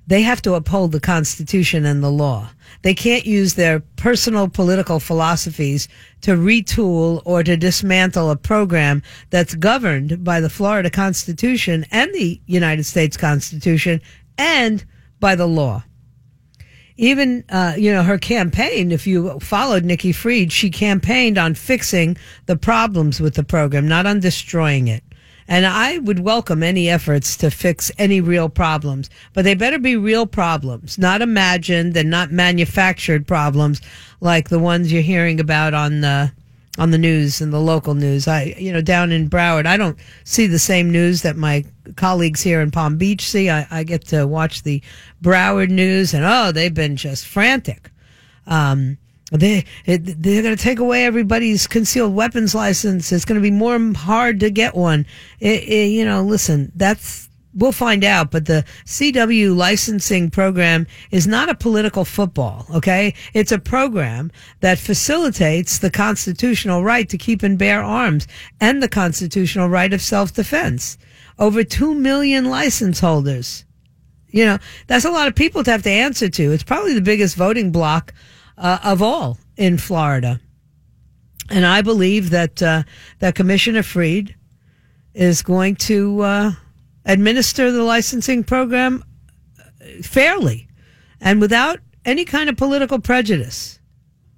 they 0.10 0.24
have 0.24 0.42
to 0.42 0.56
uphold 0.56 0.92
the 0.92 1.00
Constitution 1.00 1.86
and 1.86 2.04
the 2.04 2.12
law. 2.12 2.50
They 2.82 2.96
can't 2.96 3.28
use 3.28 3.54
their 3.54 3.80
personal 3.96 4.50
political 4.50 5.00
philosophies 5.00 5.88
to 6.22 6.32
retool 6.32 7.22
or 7.26 7.44
to 7.44 7.56
dismantle 7.56 8.32
a 8.32 8.36
program 8.36 9.04
that's 9.30 9.54
governed 9.54 10.24
by 10.24 10.42
the 10.42 10.50
Florida 10.50 10.90
Constitution 10.90 11.86
and 11.92 12.12
the 12.12 12.42
United 12.48 12.86
States 12.86 13.18
Constitution 13.18 14.02
and 14.36 14.84
by 15.20 15.36
the 15.36 15.48
law. 15.48 15.84
Even, 16.98 17.44
uh, 17.50 17.76
you 17.78 17.94
know, 17.94 18.02
her 18.02 18.18
campaign, 18.18 18.92
if 18.92 19.06
you 19.06 19.40
followed 19.40 19.86
Nikki 19.86 20.12
Fried, 20.12 20.52
she 20.52 20.72
campaigned 20.72 21.38
on 21.38 21.54
fixing 21.54 22.18
the 22.48 22.58
problems 22.58 23.22
with 23.22 23.36
the 23.36 23.44
program, 23.44 23.88
not 23.88 24.08
on 24.08 24.20
destroying 24.20 24.88
it. 24.88 25.04
And 25.50 25.66
I 25.66 25.98
would 25.98 26.20
welcome 26.20 26.62
any 26.62 26.90
efforts 26.90 27.36
to 27.38 27.50
fix 27.50 27.92
any 27.98 28.22
real 28.22 28.50
problems, 28.50 29.10
but 29.34 29.44
they 29.44 29.56
better 29.56 29.80
be 29.80 29.98
real 29.98 30.28
problems, 30.28 31.00
not 31.00 31.24
imagined 31.24 31.98
and 31.98 32.08
not 32.08 32.32
manufactured 32.32 33.26
problems 33.26 33.82
like 34.22 34.50
the 34.50 34.60
ones 34.60 34.94
you're 34.94 35.02
hearing 35.02 35.40
about 35.40 35.74
on 35.74 36.02
the 36.02 36.32
on 36.78 36.92
the 36.92 37.00
news 37.00 37.42
and 37.42 37.52
the 37.52 37.60
local 37.60 37.96
news. 37.96 38.28
I, 38.28 38.56
you 38.60 38.72
know, 38.72 38.80
down 38.80 39.12
in 39.12 39.28
Broward, 39.28 39.66
I 39.66 39.76
don't 39.76 39.98
see 40.24 40.46
the 40.46 40.60
same 40.60 40.92
news 40.92 41.24
that 41.24 41.36
my 41.36 41.66
colleagues 41.96 42.44
here 42.44 42.62
in 42.62 42.70
Palm 42.70 42.98
Beach 42.98 43.28
see. 43.28 43.50
I, 43.50 43.66
I 43.72 43.84
get 43.84 44.06
to 44.10 44.28
watch 44.28 44.62
the 44.62 44.84
Broward 45.20 45.72
news, 45.72 46.14
and 46.14 46.24
oh, 46.24 46.52
they've 46.52 46.74
been 46.74 46.96
just 46.96 47.26
frantic. 47.26 47.90
Um, 48.46 49.00
they 49.32 49.66
they're 49.86 50.42
going 50.42 50.56
to 50.56 50.64
take 50.64 50.80
away 50.80 51.06
everybody's 51.06 51.68
concealed 51.68 52.16
weapons 52.16 52.56
license. 52.56 53.12
It's 53.12 53.26
going 53.26 53.40
to 53.40 53.44
be 53.44 53.52
more 53.52 53.80
hard 53.94 54.40
to 54.40 54.50
get 54.50 54.76
one. 54.76 55.06
It, 55.40 55.64
it, 55.64 55.92
you 55.92 56.04
know, 56.04 56.24
listen, 56.24 56.72
that's 56.76 57.30
we'll 57.54 57.72
find 57.72 58.04
out. 58.04 58.32
But 58.32 58.46
the 58.46 58.66
CW 58.86 59.56
licensing 59.56 60.32
program 60.32 60.88
is 61.12 61.28
not 61.28 61.50
a 61.50 61.56
political 61.56 62.06
football. 62.06 62.66
Okay, 62.74 63.14
it's 63.34 63.52
a 63.52 63.60
program 63.60 64.32
that 64.62 64.80
facilitates 64.80 65.78
the 65.78 65.92
constitutional 65.92 66.84
right 66.84 67.08
to 67.10 67.18
keep 67.18 67.44
and 67.44 67.58
bear 67.58 67.84
arms 67.84 68.28
and 68.60 68.82
the 68.82 68.90
constitutional 68.90 69.70
right 69.70 69.94
of 69.94 70.02
self 70.02 70.34
defense. 70.34 70.98
Over 71.38 71.64
two 71.64 71.94
million 71.94 72.46
license 72.46 73.00
holders. 73.00 73.64
You 74.32 74.46
know, 74.46 74.58
that's 74.88 75.06
a 75.06 75.12
lot 75.12 75.28
of 75.28 75.34
people 75.34 75.64
to 75.64 75.72
have 75.72 75.84
to 75.84 75.90
answer 75.90 76.30
to. 76.30 76.52
It's 76.52 76.64
probably 76.64 76.94
the 76.94 77.02
biggest 77.02 77.36
voting 77.36 77.72
block 77.72 78.14
uh, 78.60 78.80
of 78.84 79.02
all 79.02 79.40
in 79.58 79.78
Florida. 79.78 80.40
And 81.50 81.66
I 81.66 81.82
believe 81.82 82.30
that 82.30 82.62
uh, 82.62 82.84
that 83.20 83.36
Commissioner 83.36 83.82
Fried 83.82 84.36
is 85.14 85.42
going 85.42 85.76
to 85.78 86.22
uh, 86.22 86.52
administer 87.06 87.72
the 87.72 87.84
licensing 87.84 88.44
program 88.44 89.04
fairly 90.04 90.68
and 91.20 91.42
without 91.42 91.80
any 92.06 92.26
kind 92.26 92.50
of 92.50 92.58
political 92.58 93.00
prejudice, 93.00 93.80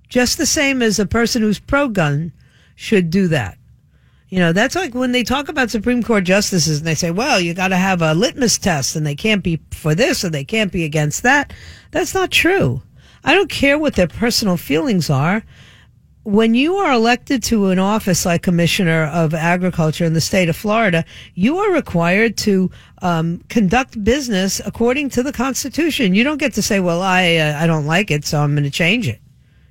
just 0.07 0.37
the 0.37 0.45
same 0.45 0.81
as 0.81 0.99
a 0.99 1.05
person 1.05 1.41
who's 1.41 1.59
pro 1.59 1.89
gun 1.89 2.31
should 2.75 3.09
do 3.09 3.27
that. 3.27 3.57
You 4.29 4.39
know, 4.39 4.53
that's 4.53 4.75
like 4.75 4.93
when 4.93 5.11
they 5.11 5.23
talk 5.23 5.49
about 5.49 5.69
Supreme 5.69 6.01
Court 6.01 6.23
justices 6.23 6.77
and 6.77 6.87
they 6.87 6.95
say, 6.95 7.11
well, 7.11 7.41
you 7.41 7.53
got 7.53 7.67
to 7.67 7.75
have 7.75 8.01
a 8.01 8.13
litmus 8.13 8.57
test 8.57 8.95
and 8.95 9.05
they 9.05 9.15
can't 9.15 9.43
be 9.43 9.59
for 9.71 9.93
this 9.93 10.23
or 10.23 10.29
they 10.29 10.45
can't 10.45 10.71
be 10.71 10.85
against 10.85 11.23
that. 11.23 11.51
That's 11.91 12.13
not 12.13 12.31
true. 12.31 12.81
I 13.23 13.33
don't 13.33 13.49
care 13.49 13.77
what 13.77 13.95
their 13.95 14.07
personal 14.07 14.57
feelings 14.57 15.09
are. 15.09 15.43
When 16.23 16.53
you 16.53 16.75
are 16.75 16.91
elected 16.91 17.41
to 17.43 17.69
an 17.69 17.79
office 17.79 18.25
like 18.27 18.43
Commissioner 18.43 19.05
of 19.05 19.33
Agriculture 19.33 20.05
in 20.05 20.13
the 20.13 20.21
state 20.21 20.49
of 20.49 20.55
Florida, 20.55 21.03
you 21.33 21.57
are 21.57 21.73
required 21.73 22.37
to 22.37 22.69
um, 23.01 23.41
conduct 23.49 24.03
business 24.03 24.61
according 24.63 25.09
to 25.11 25.23
the 25.23 25.33
Constitution. 25.33 26.13
You 26.13 26.23
don't 26.23 26.37
get 26.37 26.53
to 26.53 26.61
say, 26.61 26.79
"Well, 26.79 27.01
I 27.01 27.37
uh, 27.37 27.57
I 27.59 27.65
don't 27.65 27.87
like 27.87 28.11
it, 28.11 28.23
so 28.23 28.39
I'm 28.39 28.53
going 28.53 28.65
to 28.65 28.69
change 28.69 29.07
it." 29.07 29.19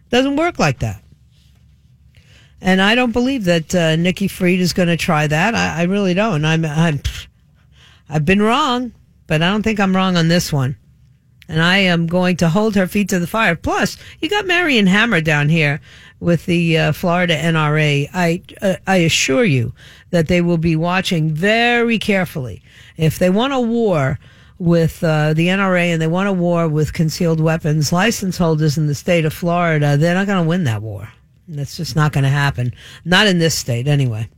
Doesn't 0.08 0.34
work 0.34 0.58
like 0.58 0.80
that. 0.80 1.02
And 2.60 2.82
I 2.82 2.96
don't 2.96 3.12
believe 3.12 3.44
that 3.44 3.72
uh, 3.72 3.94
Nikki 3.94 4.26
Fried 4.26 4.58
is 4.58 4.72
going 4.72 4.88
to 4.88 4.96
try 4.96 5.28
that. 5.28 5.54
I, 5.54 5.80
I 5.80 5.82
really 5.84 6.14
don't. 6.14 6.44
I'm 6.44 6.64
I'm 6.64 7.00
I've 8.08 8.24
been 8.24 8.42
wrong, 8.42 8.92
but 9.28 9.40
I 9.40 9.50
don't 9.50 9.62
think 9.62 9.78
I'm 9.78 9.94
wrong 9.94 10.16
on 10.16 10.26
this 10.26 10.52
one 10.52 10.76
and 11.50 11.60
I 11.60 11.78
am 11.78 12.06
going 12.06 12.36
to 12.36 12.48
hold 12.48 12.76
her 12.76 12.86
feet 12.86 13.08
to 13.08 13.18
the 13.18 13.26
fire. 13.26 13.56
Plus, 13.56 13.96
you 14.20 14.30
got 14.30 14.46
Marion 14.46 14.86
Hammer 14.86 15.20
down 15.20 15.48
here 15.48 15.80
with 16.20 16.46
the 16.46 16.78
uh, 16.78 16.92
Florida 16.92 17.36
NRA. 17.36 18.08
I 18.14 18.42
uh, 18.62 18.76
I 18.86 18.98
assure 18.98 19.44
you 19.44 19.74
that 20.10 20.28
they 20.28 20.40
will 20.40 20.58
be 20.58 20.76
watching 20.76 21.34
very 21.34 21.98
carefully. 21.98 22.62
If 22.96 23.18
they 23.18 23.30
want 23.30 23.52
a 23.52 23.60
war 23.60 24.20
with 24.58 25.02
uh, 25.02 25.34
the 25.34 25.48
NRA 25.48 25.86
and 25.86 26.00
they 26.00 26.06
want 26.06 26.28
a 26.28 26.32
war 26.32 26.68
with 26.68 26.92
concealed 26.92 27.40
weapons 27.40 27.92
license 27.92 28.38
holders 28.38 28.78
in 28.78 28.86
the 28.86 28.94
state 28.94 29.24
of 29.24 29.32
Florida, 29.32 29.96
they're 29.96 30.14
not 30.14 30.28
going 30.28 30.44
to 30.44 30.48
win 30.48 30.64
that 30.64 30.82
war. 30.82 31.08
That's 31.48 31.76
just 31.76 31.96
not 31.96 32.12
going 32.12 32.24
to 32.24 32.30
happen. 32.30 32.72
Not 33.04 33.26
in 33.26 33.40
this 33.40 33.56
state, 33.56 33.88
anyway. 33.88 34.28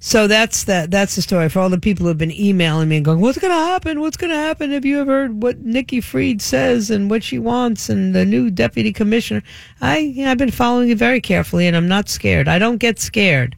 So 0.00 0.26
that's 0.26 0.64
that. 0.64 0.90
That's 0.90 1.14
the 1.14 1.22
story 1.22 1.48
for 1.48 1.60
all 1.60 1.68
the 1.68 1.78
people 1.78 2.06
who've 2.06 2.18
been 2.18 2.32
emailing 2.32 2.88
me 2.88 2.96
and 2.96 3.04
going, 3.04 3.20
"What's 3.20 3.38
going 3.38 3.52
to 3.52 3.58
happen? 3.58 4.00
What's 4.00 4.16
going 4.16 4.32
to 4.32 4.38
happen? 4.38 4.72
Have 4.72 4.84
you 4.84 5.00
ever 5.00 5.12
heard 5.12 5.42
what 5.42 5.60
Nikki 5.60 6.00
Fried 6.00 6.42
says 6.42 6.90
and 6.90 7.08
what 7.10 7.22
she 7.22 7.38
wants 7.38 7.88
and 7.88 8.14
the 8.14 8.24
new 8.24 8.50
deputy 8.50 8.92
commissioner?" 8.92 9.42
I, 9.80 9.98
you 9.98 10.24
know, 10.24 10.30
I've 10.30 10.38
been 10.38 10.50
following 10.50 10.90
it 10.90 10.98
very 10.98 11.20
carefully, 11.20 11.66
and 11.66 11.76
I'm 11.76 11.88
not 11.88 12.08
scared. 12.08 12.48
I 12.48 12.58
don't 12.58 12.78
get 12.78 12.98
scared 12.98 13.54